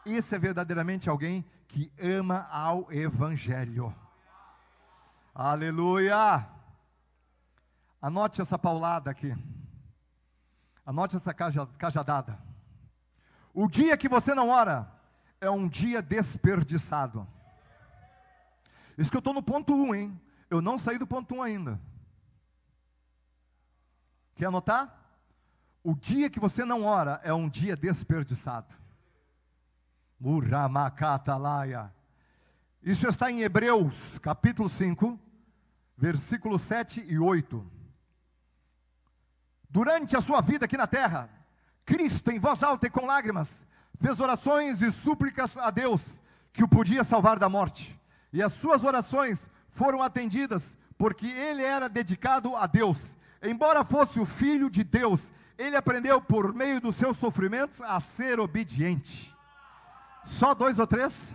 Esse 0.06 0.36
é 0.36 0.40
verdadeiramente 0.40 1.10
alguém 1.10 1.44
que 1.68 1.92
ama 2.00 2.48
ao 2.52 2.92
Evangelho. 2.94 3.94
Aleluia! 5.34 6.48
Anote 8.02 8.40
essa 8.40 8.58
paulada 8.58 9.10
aqui. 9.10 9.36
Anote 10.86 11.16
essa 11.16 11.34
cajadada. 11.34 12.40
O 13.54 13.68
dia 13.68 13.98
que 13.98 14.08
você 14.08 14.36
não 14.36 14.50
ora 14.50 14.90
é 15.42 15.50
um 15.50 15.68
dia 15.68 16.02
desperdiçado. 16.02 17.28
Isso 18.98 19.10
que 19.10 19.18
eu 19.18 19.20
estou 19.20 19.34
no 19.34 19.42
ponto 19.42 19.74
1, 19.74 19.82
um, 19.82 19.96
hein? 19.96 20.22
Eu 20.50 20.62
não 20.62 20.78
saí 20.78 20.98
do 20.98 21.06
ponto 21.06 21.36
1 21.36 21.38
um 21.38 21.42
ainda. 21.42 21.80
Quer 24.36 24.46
anotar? 24.46 24.96
O 25.84 25.96
dia 25.96 26.30
que 26.30 26.40
você 26.40 26.66
não 26.66 26.86
ora 26.86 27.20
é 27.24 27.34
um 27.34 27.48
dia 27.48 27.76
desperdiçado. 27.76 28.76
Isso 32.82 33.08
está 33.08 33.32
em 33.32 33.42
Hebreus, 33.42 34.18
capítulo 34.20 34.68
5, 34.68 35.20
versículos 35.98 36.62
7 36.64 37.06
e 37.08 37.20
8. 37.20 37.66
Durante 39.70 40.18
a 40.18 40.22
sua 40.22 40.42
vida 40.42 40.66
aqui 40.66 40.76
na 40.76 40.88
terra, 40.88 41.30
Cristo, 41.86 42.32
em 42.32 42.40
voz 42.40 42.64
alta 42.64 42.88
e 42.88 42.90
com 42.90 43.06
lágrimas, 43.06 43.66
fez 44.00 44.20
orações 44.20 44.82
e 44.82 44.90
súplicas 44.90 45.58
a 45.58 45.70
Deus, 45.70 46.20
que 46.52 46.64
o 46.64 46.68
podia 46.68 47.04
salvar 47.04 47.38
da 47.38 47.48
morte. 47.48 48.00
E 48.34 48.42
as 48.42 48.54
suas 48.54 48.84
orações 48.84 49.50
foram 49.80 50.04
atendidas, 50.04 50.78
porque 50.98 51.26
ele 51.26 51.64
era 51.64 51.88
dedicado 51.88 52.54
a 52.54 52.68
Deus. 52.68 53.16
Embora 53.42 53.86
fosse 53.86 54.20
o 54.20 54.26
filho 54.26 54.70
de 54.70 54.84
Deus, 54.84 55.32
ele 55.58 55.78
aprendeu 55.78 56.22
por 56.22 56.54
meio 56.54 56.82
dos 56.82 56.98
seus 56.98 57.16
sofrimentos 57.16 57.80
a 57.80 57.98
ser 58.02 58.42
obediente. 58.42 59.34
Só 60.22 60.54
dois 60.54 60.80
ou 60.80 60.86
três? 60.86 61.34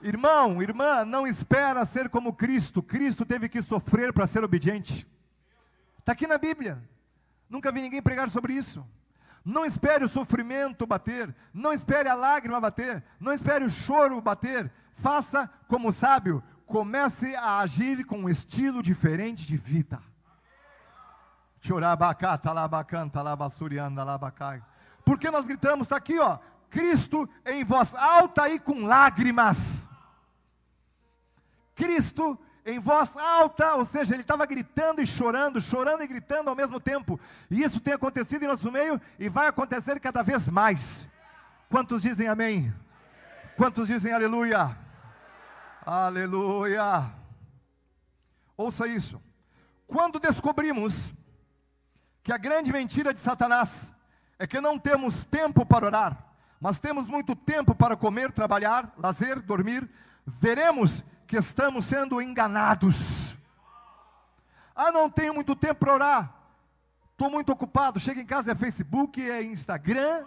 Irmão, 0.00 0.62
irmã, 0.62 1.04
não 1.04 1.26
espera 1.26 1.84
ser 1.84 2.08
como 2.08 2.32
Cristo. 2.32 2.80
Cristo 2.84 3.26
teve 3.26 3.48
que 3.48 3.62
sofrer 3.62 4.12
para 4.12 4.28
ser 4.28 4.44
obediente. 4.44 5.04
Está 5.98 6.12
aqui 6.12 6.28
na 6.28 6.38
Bíblia. 6.38 6.80
Nunca 7.50 7.72
vi 7.72 7.82
ninguém 7.82 8.00
pregar 8.00 8.30
sobre 8.30 8.52
isso. 8.52 8.86
Não 9.44 9.64
espere 9.64 10.04
o 10.04 10.08
sofrimento 10.08 10.86
bater, 10.86 11.34
não 11.52 11.72
espere 11.72 12.08
a 12.08 12.14
lágrima 12.14 12.60
bater, 12.60 13.02
não 13.18 13.32
espere 13.32 13.64
o 13.64 13.70
choro 13.70 14.20
bater. 14.20 14.70
Faça 14.94 15.50
como 15.66 15.92
sábio, 15.92 16.42
comece 16.68 17.34
a 17.34 17.60
agir 17.60 18.04
com 18.04 18.18
um 18.18 18.28
estilo 18.28 18.82
diferente 18.82 19.46
de 19.46 19.56
vida. 19.56 20.00
Porque 25.04 25.30
nós 25.30 25.46
gritamos, 25.46 25.86
está 25.86 25.96
aqui, 25.96 26.18
ó, 26.18 26.38
Cristo 26.70 27.28
em 27.44 27.64
voz 27.64 27.94
alta 27.94 28.48
e 28.50 28.60
com 28.60 28.84
lágrimas. 28.84 29.88
Cristo 31.74 32.38
em 32.66 32.78
voz 32.78 33.16
alta, 33.16 33.74
ou 33.74 33.86
seja, 33.86 34.14
ele 34.14 34.20
estava 34.20 34.44
gritando 34.44 35.00
e 35.00 35.06
chorando, 35.06 35.60
chorando 35.60 36.02
e 36.02 36.06
gritando 36.06 36.50
ao 36.50 36.56
mesmo 36.56 36.78
tempo. 36.78 37.18
E 37.50 37.62
isso 37.62 37.80
tem 37.80 37.94
acontecido 37.94 38.42
em 38.42 38.48
nosso 38.48 38.70
meio 38.70 39.00
e 39.18 39.28
vai 39.28 39.46
acontecer 39.46 39.98
cada 39.98 40.22
vez 40.22 40.46
mais. 40.48 41.08
Quantos 41.70 42.02
dizem 42.02 42.28
amém? 42.28 42.72
Quantos 43.56 43.88
dizem 43.88 44.12
aleluia? 44.12 44.87
Aleluia. 45.90 47.10
Ouça 48.54 48.86
isso. 48.86 49.18
Quando 49.86 50.20
descobrimos 50.20 51.10
que 52.22 52.30
a 52.30 52.36
grande 52.36 52.70
mentira 52.70 53.14
de 53.14 53.18
Satanás 53.18 53.90
é 54.38 54.46
que 54.46 54.60
não 54.60 54.78
temos 54.78 55.24
tempo 55.24 55.64
para 55.64 55.86
orar, 55.86 56.26
mas 56.60 56.78
temos 56.78 57.08
muito 57.08 57.34
tempo 57.34 57.74
para 57.74 57.96
comer, 57.96 58.30
trabalhar, 58.30 58.92
lazer, 58.98 59.40
dormir. 59.40 59.88
Veremos 60.26 61.02
que 61.26 61.38
estamos 61.38 61.86
sendo 61.86 62.20
enganados. 62.20 63.34
Ah, 64.76 64.92
não 64.92 65.08
tenho 65.08 65.32
muito 65.32 65.56
tempo 65.56 65.86
para 65.86 65.94
orar. 65.94 66.34
Estou 67.12 67.30
muito 67.30 67.50
ocupado. 67.50 67.98
Chega 67.98 68.20
em 68.20 68.26
casa, 68.26 68.52
é 68.52 68.54
Facebook, 68.54 69.22
é 69.22 69.42
Instagram. 69.42 70.26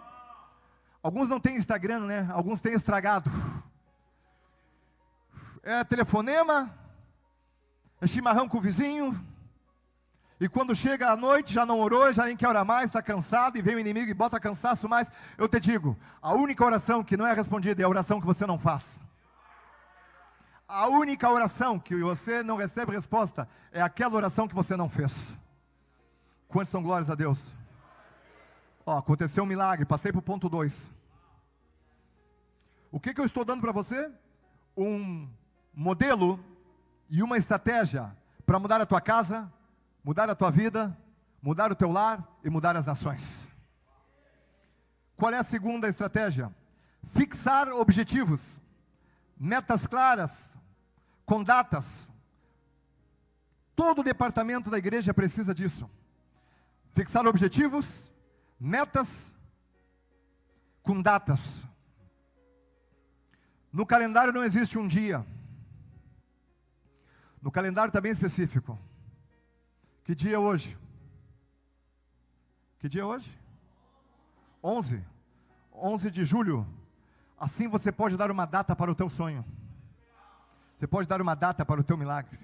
Alguns 1.00 1.28
não 1.28 1.38
têm 1.38 1.54
Instagram, 1.54 2.00
né? 2.00 2.28
Alguns 2.32 2.60
têm 2.60 2.72
estragado. 2.72 3.30
É 5.62 5.84
telefonema, 5.84 6.72
é 8.00 8.06
chimarrão 8.06 8.48
com 8.48 8.58
o 8.58 8.60
vizinho, 8.60 9.12
e 10.42 10.48
quando 10.48 10.74
chega 10.74 11.08
a 11.08 11.14
noite, 11.14 11.54
já 11.54 11.64
não 11.64 11.78
orou, 11.78 12.12
já 12.12 12.24
nem 12.24 12.36
quer 12.36 12.48
orar 12.48 12.64
mais, 12.64 12.86
está 12.86 13.00
cansado, 13.00 13.56
e 13.56 13.62
vem 13.62 13.76
o 13.76 13.78
inimigo 13.78 14.10
e 14.10 14.14
bota 14.14 14.40
cansaço 14.40 14.88
mais. 14.88 15.08
Eu 15.38 15.48
te 15.48 15.60
digo, 15.60 15.96
a 16.20 16.34
única 16.34 16.64
oração 16.64 17.04
que 17.04 17.16
não 17.16 17.24
é 17.24 17.32
respondida 17.32 17.80
é 17.80 17.84
a 17.84 17.88
oração 17.88 18.20
que 18.20 18.26
você 18.26 18.44
não 18.44 18.58
faz. 18.58 19.00
A 20.66 20.88
única 20.88 21.30
oração 21.30 21.78
que 21.78 21.94
você 21.94 22.42
não 22.42 22.56
recebe 22.56 22.90
resposta 22.90 23.48
é 23.70 23.80
aquela 23.80 24.16
oração 24.16 24.48
que 24.48 24.54
você 24.54 24.74
não 24.74 24.88
fez. 24.88 25.36
Quantos 26.48 26.70
são 26.70 26.82
glórias 26.82 27.08
a 27.08 27.14
Deus? 27.14 27.54
Ó, 28.84 28.98
aconteceu 28.98 29.44
um 29.44 29.46
milagre, 29.46 29.86
passei 29.86 30.10
para 30.10 30.18
o 30.18 30.22
ponto 30.22 30.48
2. 30.48 30.90
O 32.90 32.98
que, 32.98 33.14
que 33.14 33.20
eu 33.20 33.24
estou 33.24 33.44
dando 33.44 33.60
para 33.60 33.70
você? 33.70 34.10
Um 34.76 35.28
modelo 35.74 36.38
e 37.08 37.22
uma 37.22 37.36
estratégia 37.36 38.14
para 38.44 38.58
mudar 38.58 38.80
a 38.80 38.86
tua 38.86 39.00
casa, 39.00 39.52
mudar 40.04 40.28
a 40.28 40.34
tua 40.34 40.50
vida, 40.50 40.96
mudar 41.40 41.72
o 41.72 41.74
teu 41.74 41.90
lar 41.90 42.26
e 42.44 42.50
mudar 42.50 42.76
as 42.76 42.86
nações. 42.86 43.46
Qual 45.16 45.32
é 45.32 45.38
a 45.38 45.44
segunda 45.44 45.88
estratégia? 45.88 46.52
Fixar 47.06 47.68
objetivos, 47.68 48.60
metas 49.38 49.86
claras, 49.86 50.56
com 51.24 51.42
datas. 51.42 52.10
Todo 53.74 54.00
o 54.00 54.04
departamento 54.04 54.70
da 54.70 54.78
igreja 54.78 55.14
precisa 55.14 55.54
disso. 55.54 55.88
Fixar 56.92 57.26
objetivos, 57.26 58.10
metas, 58.58 59.34
com 60.82 61.00
datas. 61.00 61.64
No 63.72 63.86
calendário 63.86 64.32
não 64.32 64.44
existe 64.44 64.78
um 64.78 64.86
dia. 64.86 65.24
No 67.42 67.50
calendário 67.50 67.88
está 67.88 68.00
bem 68.00 68.12
específico. 68.12 68.78
Que 70.04 70.14
dia 70.14 70.36
é 70.36 70.38
hoje? 70.38 70.78
Que 72.78 72.88
dia 72.88 73.02
é 73.02 73.04
hoje? 73.04 73.36
11. 74.62 75.04
11 75.74 76.10
de 76.10 76.24
julho. 76.24 76.64
Assim 77.36 77.66
você 77.66 77.90
pode 77.90 78.16
dar 78.16 78.30
uma 78.30 78.46
data 78.46 78.76
para 78.76 78.92
o 78.92 78.94
teu 78.94 79.10
sonho. 79.10 79.44
Você 80.78 80.86
pode 80.86 81.08
dar 81.08 81.20
uma 81.20 81.34
data 81.34 81.66
para 81.66 81.80
o 81.80 81.84
teu 81.84 81.96
milagre. 81.96 82.38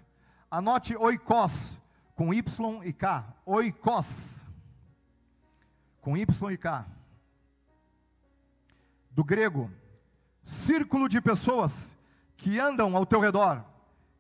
Anote 0.51 0.97
oikos 0.97 1.79
com 2.17 2.35
Y 2.35 2.83
e 2.85 2.93
K. 2.93 3.25
Oikos 3.47 4.45
com 6.01 6.17
Y 6.17 6.53
e 6.53 6.57
K. 6.57 6.87
Do 9.13 9.23
grego, 9.23 9.71
círculo 10.43 11.09
de 11.09 11.21
pessoas 11.21 11.97
que 12.37 12.59
andam 12.59 12.97
ao 12.97 13.07
teu 13.07 13.21
redor. 13.21 13.65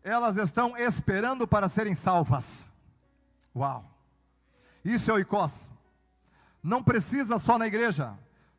Elas 0.02 0.36
estão 0.36 0.76
esperando 0.76 1.46
para 1.46 1.68
serem 1.68 1.94
salvas. 1.94 2.66
Uau! 3.54 3.84
Isso 4.84 5.10
é 5.10 5.14
o 5.14 5.18
ICOS. 5.18 5.70
Não 6.62 6.82
precisa 6.82 7.38
só 7.38 7.58
na 7.58 7.66
igreja. 7.66 8.18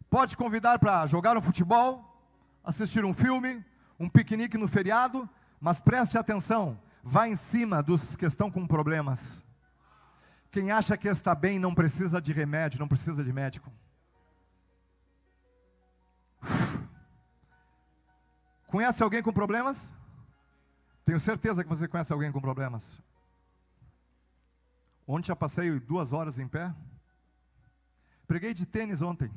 Pode 0.10 0.36
convidar 0.36 0.80
para 0.80 1.06
jogar 1.06 1.38
um 1.38 1.42
futebol, 1.42 2.04
assistir 2.64 3.06
um 3.06 3.14
filme, 3.14 3.64
um 4.00 4.10
piquenique 4.10 4.58
no 4.58 4.68
feriado, 4.68 5.30
mas 5.60 5.80
preste 5.80 6.18
atenção, 6.18 6.80
vá 7.04 7.28
em 7.28 7.36
cima 7.36 7.84
dos 7.84 8.16
que 8.16 8.26
estão 8.26 8.50
com 8.50 8.66
problemas. 8.66 9.46
Quem 10.52 10.72
acha 10.72 10.98
que 10.98 11.08
está 11.08 11.36
bem 11.36 11.60
não 11.60 11.76
precisa 11.76 12.20
de 12.22 12.34
remédio, 12.34 12.80
não 12.80 12.88
precisa 12.88 13.24
de 13.24 13.32
médico. 13.32 13.72
Conhece 18.68 19.04
alguém 19.04 19.22
com 19.22 19.34
problemas? 19.34 19.94
Tenho 21.10 21.20
certeza 21.20 21.64
que 21.64 21.70
você 21.72 21.88
conhece 21.88 22.14
alguém 22.14 22.32
com 22.32 22.40
problemas. 22.40 23.02
Ontem 25.08 25.30
já 25.30 25.36
passei 25.36 25.80
duas 25.80 26.14
horas 26.14 26.38
em 26.38 26.48
pé. 26.48 26.72
Preguei 28.28 28.54
de 28.54 28.64
tênis 28.64 29.02
ontem. 29.02 29.32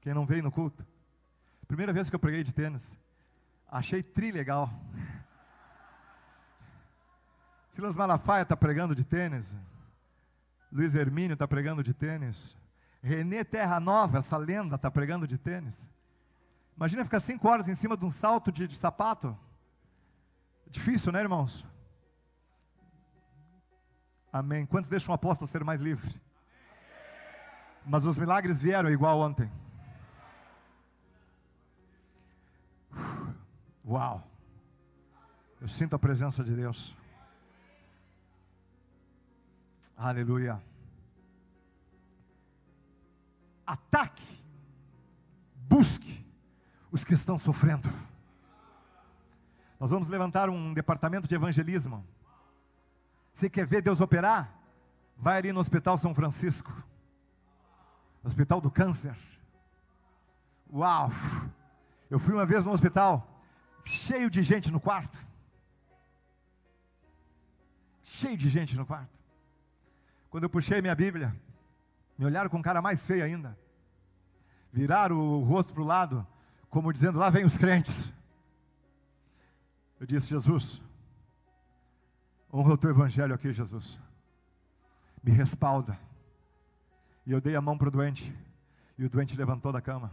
Quem 0.00 0.12
não 0.12 0.26
veio 0.26 0.42
no 0.42 0.50
culto? 0.50 0.84
Primeira 1.68 1.92
vez 1.92 2.10
que 2.10 2.16
eu 2.16 2.18
preguei 2.18 2.42
de 2.42 2.52
tênis. 2.52 2.98
Achei 3.70 4.02
tri 4.02 4.32
legal. 4.32 4.68
Silas 7.70 7.94
Malafaia 7.94 8.42
está 8.42 8.56
pregando 8.56 8.96
de 8.96 9.04
tênis. 9.04 9.54
Luiz 10.72 10.96
Hermínio 10.96 11.34
está 11.34 11.46
pregando 11.46 11.84
de 11.84 11.94
tênis. 11.94 12.56
Renê 13.00 13.44
Terra 13.44 13.78
Nova, 13.78 14.18
essa 14.18 14.36
lenda, 14.36 14.74
está 14.74 14.90
pregando 14.90 15.24
de 15.24 15.38
tênis. 15.38 15.88
Imagina 16.76 17.04
ficar 17.04 17.20
cinco 17.20 17.48
horas 17.48 17.68
em 17.68 17.76
cima 17.76 17.96
de 17.96 18.04
um 18.04 18.10
salto 18.10 18.50
de, 18.50 18.66
de 18.66 18.74
sapato. 18.74 19.38
Difícil, 20.74 21.12
né, 21.12 21.20
irmãos? 21.20 21.64
Amém. 24.32 24.66
Quantos 24.66 24.90
deixam 24.90 25.12
o 25.12 25.14
apóstolo 25.14 25.46
ser 25.46 25.62
mais 25.62 25.80
livre? 25.80 26.20
Mas 27.86 28.04
os 28.04 28.18
milagres 28.18 28.60
vieram 28.60 28.90
igual 28.90 29.20
ontem. 29.20 29.48
Uau! 33.86 34.28
Eu 35.60 35.68
sinto 35.68 35.94
a 35.94 35.98
presença 35.98 36.42
de 36.42 36.56
Deus. 36.56 36.92
Aleluia. 39.96 40.60
Ataque, 43.64 44.42
busque 45.54 46.26
os 46.90 47.04
que 47.04 47.14
estão 47.14 47.38
sofrendo. 47.38 47.88
Nós 49.78 49.90
vamos 49.90 50.08
levantar 50.08 50.48
um 50.48 50.72
departamento 50.72 51.26
de 51.26 51.34
evangelismo. 51.34 52.06
Você 53.32 53.50
quer 53.50 53.66
ver 53.66 53.82
Deus 53.82 54.00
operar? 54.00 54.52
Vai 55.16 55.38
ali 55.38 55.52
no 55.52 55.60
Hospital 55.60 55.98
São 55.98 56.14
Francisco, 56.14 56.72
Hospital 58.22 58.60
do 58.60 58.70
Câncer. 58.70 59.16
Uau! 60.72 61.10
Eu 62.10 62.18
fui 62.18 62.34
uma 62.34 62.46
vez 62.46 62.64
no 62.64 62.72
hospital, 62.72 63.42
cheio 63.84 64.30
de 64.30 64.42
gente 64.42 64.70
no 64.70 64.80
quarto. 64.80 65.18
Cheio 68.02 68.36
de 68.36 68.48
gente 68.48 68.76
no 68.76 68.86
quarto. 68.86 69.18
Quando 70.30 70.44
eu 70.44 70.50
puxei 70.50 70.80
minha 70.80 70.94
Bíblia, 70.94 71.34
me 72.18 72.24
olharam 72.24 72.50
com 72.50 72.62
cara 72.62 72.82
mais 72.82 73.06
feio 73.06 73.24
ainda. 73.24 73.58
Viraram 74.72 75.16
o 75.16 75.42
rosto 75.44 75.72
para 75.72 75.82
o 75.82 75.86
lado, 75.86 76.26
como 76.68 76.92
dizendo: 76.92 77.18
lá 77.18 77.30
vem 77.30 77.44
os 77.44 77.56
crentes. 77.56 78.12
Eu 80.04 80.06
disse: 80.06 80.28
Jesus, 80.28 80.82
Honra 82.52 82.74
o 82.74 82.76
teu 82.76 82.90
evangelho 82.90 83.34
aqui, 83.34 83.50
Jesus. 83.54 83.98
Me 85.22 85.32
respalda. 85.32 85.98
E 87.24 87.32
eu 87.32 87.40
dei 87.40 87.56
a 87.56 87.60
mão 87.62 87.78
para 87.78 87.88
o 87.88 87.90
doente. 87.90 88.36
E 88.98 89.04
o 89.06 89.08
doente 89.08 89.34
levantou 89.34 89.72
da 89.72 89.80
cama. 89.80 90.12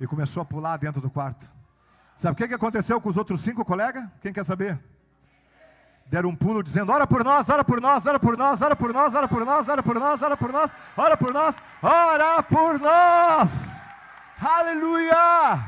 E 0.00 0.06
começou 0.08 0.40
a 0.40 0.44
pular 0.44 0.76
dentro 0.78 1.00
do 1.00 1.08
quarto. 1.08 1.48
Sabe 2.16 2.32
o 2.32 2.36
que, 2.36 2.48
que 2.48 2.54
aconteceu 2.54 3.00
com 3.00 3.08
os 3.08 3.16
outros 3.16 3.40
cinco 3.40 3.64
colegas? 3.64 4.04
Quem 4.20 4.32
quer 4.32 4.44
saber? 4.44 4.82
Deram 6.06 6.30
um 6.30 6.36
pulo 6.36 6.60
dizendo: 6.60 6.90
Ora 6.90 7.06
por 7.06 7.22
nós, 7.22 7.48
ora 7.48 7.64
por 7.64 7.80
nós, 7.80 8.04
ora 8.04 8.18
por 8.18 8.36
nós, 8.36 8.60
ora 8.60 8.74
por 8.74 8.92
nós, 8.92 9.14
ora 9.14 9.28
por 9.28 9.44
nós, 9.44 9.68
ora 9.68 9.82
por 9.84 9.94
nós, 10.00 10.20
ora 10.20 10.36
por 10.36 10.52
nós, 10.52 10.70
ora 10.96 11.16
por 11.16 11.32
nós, 11.32 11.56
ora 11.84 12.42
por 12.42 12.80
nós. 12.80 13.80
Aleluia! 14.42 15.64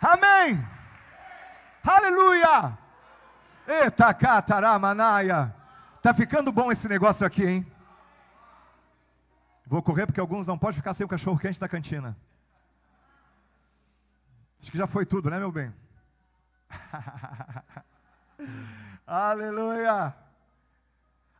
Amém! 0.00 0.77
Aleluia! 1.88 2.78
Eita 3.66 4.12
cataramanaia. 4.12 5.54
Tá 6.02 6.12
ficando 6.12 6.52
bom 6.52 6.70
esse 6.70 6.86
negócio 6.86 7.26
aqui, 7.26 7.46
hein? 7.46 7.72
Vou 9.66 9.82
correr 9.82 10.04
porque 10.04 10.20
alguns 10.20 10.46
não 10.46 10.58
podem 10.58 10.76
ficar 10.76 10.92
sem 10.92 11.06
o 11.06 11.08
cachorro 11.08 11.38
quente 11.38 11.58
da 11.58 11.68
cantina. 11.68 12.14
Acho 14.60 14.70
que 14.70 14.76
já 14.76 14.86
foi 14.86 15.06
tudo, 15.06 15.30
né, 15.30 15.38
meu 15.38 15.50
bem? 15.50 15.72
Aleluia! 19.06 20.14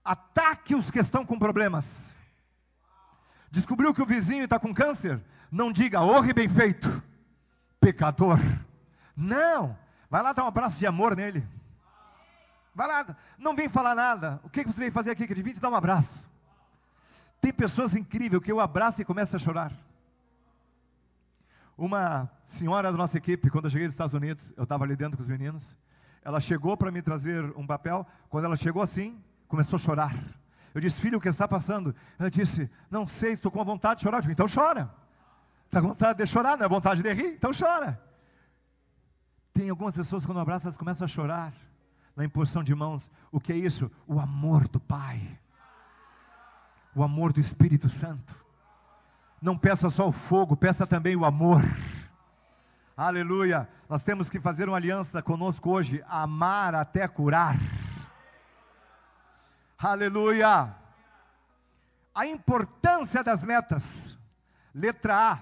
Ataque 0.02 0.74
os 0.74 0.90
que 0.90 0.98
estão 0.98 1.26
com 1.26 1.38
problemas. 1.38 2.16
Descobriu 3.50 3.92
que 3.92 4.00
o 4.00 4.06
vizinho 4.06 4.44
está 4.44 4.58
com 4.58 4.72
câncer? 4.72 5.20
Não 5.50 5.70
diga, 5.70 6.00
honre 6.00 6.32
bem 6.32 6.48
feito, 6.48 7.02
pecador. 7.80 8.38
Não, 9.14 9.76
vai 10.10 10.22
lá 10.22 10.32
dar 10.32 10.44
um 10.44 10.48
abraço 10.48 10.78
de 10.78 10.86
amor 10.86 11.16
nele. 11.16 11.46
Vai 12.74 12.86
lá, 12.86 13.16
não 13.38 13.56
vem 13.56 13.68
falar 13.68 13.94
nada. 13.94 14.40
O 14.44 14.48
que 14.48 14.64
você 14.64 14.80
veio 14.80 14.92
fazer 14.92 15.10
aqui? 15.10 15.26
Que 15.26 15.42
vim 15.42 15.52
te 15.52 15.60
dar 15.60 15.70
um 15.70 15.74
abraço. 15.74 16.30
Tem 17.40 17.52
pessoas 17.52 17.94
incríveis 17.94 18.42
que 18.42 18.52
eu 18.52 18.60
abraço 18.60 19.02
e 19.02 19.04
começo 19.04 19.34
a 19.34 19.38
chorar. 19.38 19.72
Uma 21.76 22.28
senhora 22.44 22.90
da 22.90 22.98
nossa 22.98 23.16
equipe, 23.16 23.50
quando 23.50 23.64
eu 23.66 23.70
cheguei 23.70 23.86
dos 23.86 23.94
Estados 23.94 24.14
Unidos, 24.14 24.52
eu 24.56 24.64
estava 24.64 24.84
ali 24.84 24.96
dentro 24.96 25.16
com 25.16 25.22
os 25.22 25.28
meninos, 25.28 25.76
ela 26.22 26.40
chegou 26.40 26.76
para 26.76 26.90
me 26.90 27.00
trazer 27.00 27.44
um 27.56 27.66
papel, 27.66 28.06
quando 28.28 28.44
ela 28.44 28.56
chegou 28.56 28.82
assim, 28.82 29.22
começou 29.46 29.76
a 29.76 29.80
chorar. 29.80 30.14
Eu 30.74 30.80
disse, 30.80 31.00
filho, 31.00 31.18
o 31.18 31.20
que 31.20 31.28
está 31.28 31.48
passando? 31.48 31.94
Ela 32.18 32.30
disse, 32.30 32.70
não 32.90 33.06
sei, 33.06 33.32
estou 33.32 33.50
com 33.50 33.64
vontade 33.64 33.98
de 33.98 34.02
chorar. 34.02 34.18
Eu 34.18 34.22
disse, 34.22 34.32
então 34.32 34.46
chora. 34.46 34.92
Está 35.66 35.80
com 35.80 35.88
vontade 35.88 36.18
de 36.18 36.26
chorar, 36.26 36.56
não 36.56 36.66
é 36.66 36.68
vontade 36.68 37.02
de 37.02 37.12
rir? 37.12 37.34
Então 37.34 37.50
chora. 37.52 38.00
Tem 39.58 39.70
algumas 39.70 39.96
pessoas, 39.96 40.24
quando 40.24 40.38
abraçam, 40.38 40.68
elas 40.68 40.76
começam 40.76 41.04
a 41.04 41.08
chorar. 41.08 41.52
Na 42.14 42.24
imposição 42.24 42.62
de 42.62 42.72
mãos. 42.76 43.10
O 43.32 43.40
que 43.40 43.52
é 43.52 43.56
isso? 43.56 43.90
O 44.06 44.20
amor 44.20 44.68
do 44.68 44.78
Pai. 44.78 45.20
O 46.94 47.02
amor 47.02 47.32
do 47.32 47.40
Espírito 47.40 47.88
Santo. 47.88 48.36
Não 49.42 49.58
peça 49.58 49.90
só 49.90 50.06
o 50.06 50.12
fogo, 50.12 50.56
peça 50.56 50.86
também 50.86 51.16
o 51.16 51.24
amor. 51.24 51.60
Aleluia. 52.96 53.68
Nós 53.88 54.04
temos 54.04 54.30
que 54.30 54.38
fazer 54.38 54.68
uma 54.68 54.76
aliança 54.76 55.20
conosco 55.24 55.70
hoje. 55.70 56.04
Amar 56.06 56.76
até 56.76 57.08
curar. 57.08 57.56
Aleluia. 59.76 60.72
A 62.14 62.26
importância 62.28 63.24
das 63.24 63.42
metas. 63.42 64.16
Letra 64.72 65.32
A. 65.32 65.38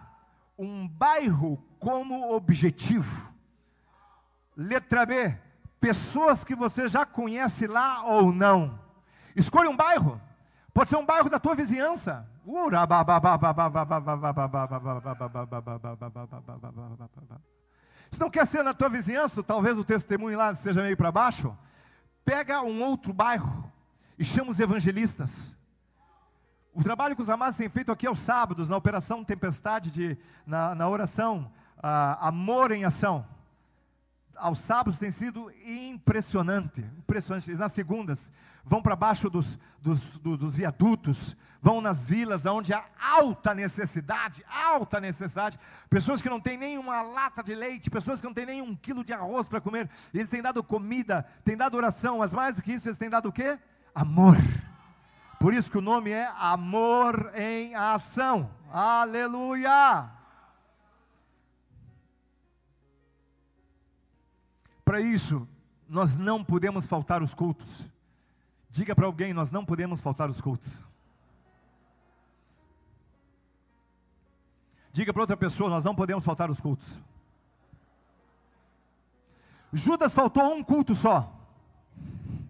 Um 0.58 0.88
bairro 0.88 1.62
como 1.78 2.34
objetivo. 2.34 3.35
Letra 4.56 5.04
B. 5.04 5.36
Pessoas 5.78 6.42
que 6.42 6.54
você 6.54 6.88
já 6.88 7.04
conhece 7.04 7.66
lá 7.66 8.04
ou 8.04 8.32
não. 8.32 8.80
Escolha 9.34 9.68
um 9.68 9.76
bairro. 9.76 10.20
Pode 10.72 10.90
ser 10.90 10.96
um 10.96 11.06
bairro 11.06 11.28
da 11.28 11.38
tua 11.38 11.54
vizinhança. 11.54 12.26
Se 18.10 18.20
não 18.20 18.30
quer 18.30 18.46
ser 18.46 18.62
na 18.62 18.72
tua 18.72 18.88
vizinhança, 18.88 19.42
talvez 19.42 19.76
o 19.76 19.84
testemunho 19.84 20.38
lá 20.38 20.52
esteja 20.52 20.82
meio 20.82 20.96
para 20.96 21.12
baixo. 21.12 21.56
Pega 22.24 22.62
um 22.62 22.82
outro 22.82 23.12
bairro 23.12 23.70
e 24.18 24.24
chama 24.24 24.50
os 24.50 24.60
evangelistas. 24.60 25.56
O 26.72 26.82
trabalho 26.82 27.16
que 27.16 27.22
os 27.22 27.30
amados 27.30 27.56
têm 27.56 27.68
feito 27.68 27.90
aqui 27.90 28.06
aos 28.06 28.18
sábados, 28.18 28.68
na 28.68 28.76
operação 28.76 29.24
Tempestade, 29.24 29.90
de, 29.90 30.18
na, 30.46 30.74
na 30.74 30.88
oração 30.88 31.50
uh, 31.78 32.18
Amor 32.20 32.70
em 32.70 32.84
Ação, 32.84 33.26
aos 34.36 34.58
sábados 34.60 34.98
tem 34.98 35.10
sido 35.10 35.50
impressionante. 35.64 36.80
impressionante. 36.98 37.50
Nas 37.54 37.72
segundas, 37.72 38.30
vão 38.64 38.82
para 38.82 38.96
baixo 38.96 39.28
dos, 39.30 39.58
dos, 39.80 40.18
dos, 40.18 40.38
dos 40.38 40.56
viadutos, 40.56 41.36
vão 41.60 41.80
nas 41.80 42.08
vilas 42.08 42.46
onde 42.46 42.72
há 42.72 42.84
alta 43.00 43.54
necessidade, 43.54 44.44
alta 44.48 45.00
necessidade, 45.00 45.58
pessoas 45.88 46.22
que 46.22 46.28
não 46.28 46.40
têm 46.40 46.56
nenhuma 46.56 47.02
lata 47.02 47.42
de 47.42 47.54
leite, 47.54 47.90
pessoas 47.90 48.20
que 48.20 48.26
não 48.26 48.34
têm 48.34 48.46
nem 48.46 48.62
um 48.62 48.74
quilo 48.74 49.04
de 49.04 49.12
arroz 49.12 49.48
para 49.48 49.60
comer, 49.60 49.88
eles 50.12 50.30
têm 50.30 50.42
dado 50.42 50.62
comida, 50.62 51.26
têm 51.44 51.56
dado 51.56 51.76
oração, 51.76 52.18
mas 52.18 52.32
mais 52.32 52.56
do 52.56 52.62
que 52.62 52.72
isso, 52.72 52.88
eles 52.88 52.98
têm 52.98 53.10
dado 53.10 53.28
o 53.28 53.32
quê? 53.32 53.58
amor. 53.96 54.36
Por 55.40 55.54
isso 55.54 55.70
que 55.70 55.78
o 55.78 55.82
nome 55.82 56.10
é 56.10 56.30
amor 56.36 57.32
em 57.34 57.74
ação. 57.74 58.50
Aleluia! 58.70 60.15
Para 64.86 65.00
isso, 65.00 65.48
nós 65.88 66.16
não 66.16 66.44
podemos 66.44 66.86
faltar 66.86 67.20
os 67.20 67.34
cultos. 67.34 67.90
Diga 68.70 68.94
para 68.94 69.04
alguém, 69.04 69.34
nós 69.34 69.50
não 69.50 69.64
podemos 69.64 70.00
faltar 70.00 70.30
os 70.30 70.40
cultos. 70.40 70.80
Diga 74.92 75.12
para 75.12 75.22
outra 75.22 75.36
pessoa, 75.36 75.68
nós 75.68 75.84
não 75.84 75.92
podemos 75.92 76.24
faltar 76.24 76.48
os 76.48 76.60
cultos. 76.60 77.02
Judas 79.72 80.14
faltou 80.14 80.54
um 80.54 80.62
culto 80.62 80.94
só. 80.94 81.34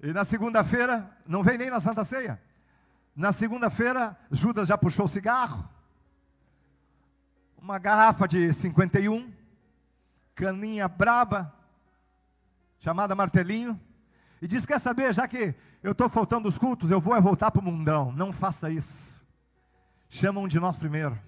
E 0.00 0.12
na 0.12 0.24
segunda-feira, 0.26 1.10
não 1.26 1.42
vem 1.42 1.56
nem 1.56 1.70
na 1.70 1.80
Santa 1.80 2.04
Ceia. 2.04 2.38
Na 3.16 3.32
segunda-feira, 3.32 4.18
Judas 4.30 4.68
já 4.68 4.76
puxou 4.76 5.06
o 5.06 5.08
cigarro, 5.08 5.66
uma 7.60 7.78
garrafa 7.78 8.26
de 8.26 8.52
51, 8.52 9.32
caninha 10.34 10.88
braba, 10.88 11.52
chamada 12.78 13.14
martelinho, 13.14 13.78
e 14.40 14.46
diz: 14.46 14.64
Quer 14.64 14.80
saber, 14.80 15.12
já 15.12 15.26
que 15.26 15.54
eu 15.82 15.92
estou 15.92 16.08
faltando 16.08 16.48
os 16.48 16.56
cultos, 16.56 16.90
eu 16.90 17.00
vou 17.00 17.16
é 17.16 17.20
voltar 17.20 17.50
para 17.50 17.60
o 17.60 17.64
mundão. 17.64 18.12
Não 18.12 18.32
faça 18.32 18.70
isso. 18.70 19.24
Chama 20.08 20.40
um 20.40 20.48
de 20.48 20.58
nós 20.58 20.78
primeiro. 20.78 21.18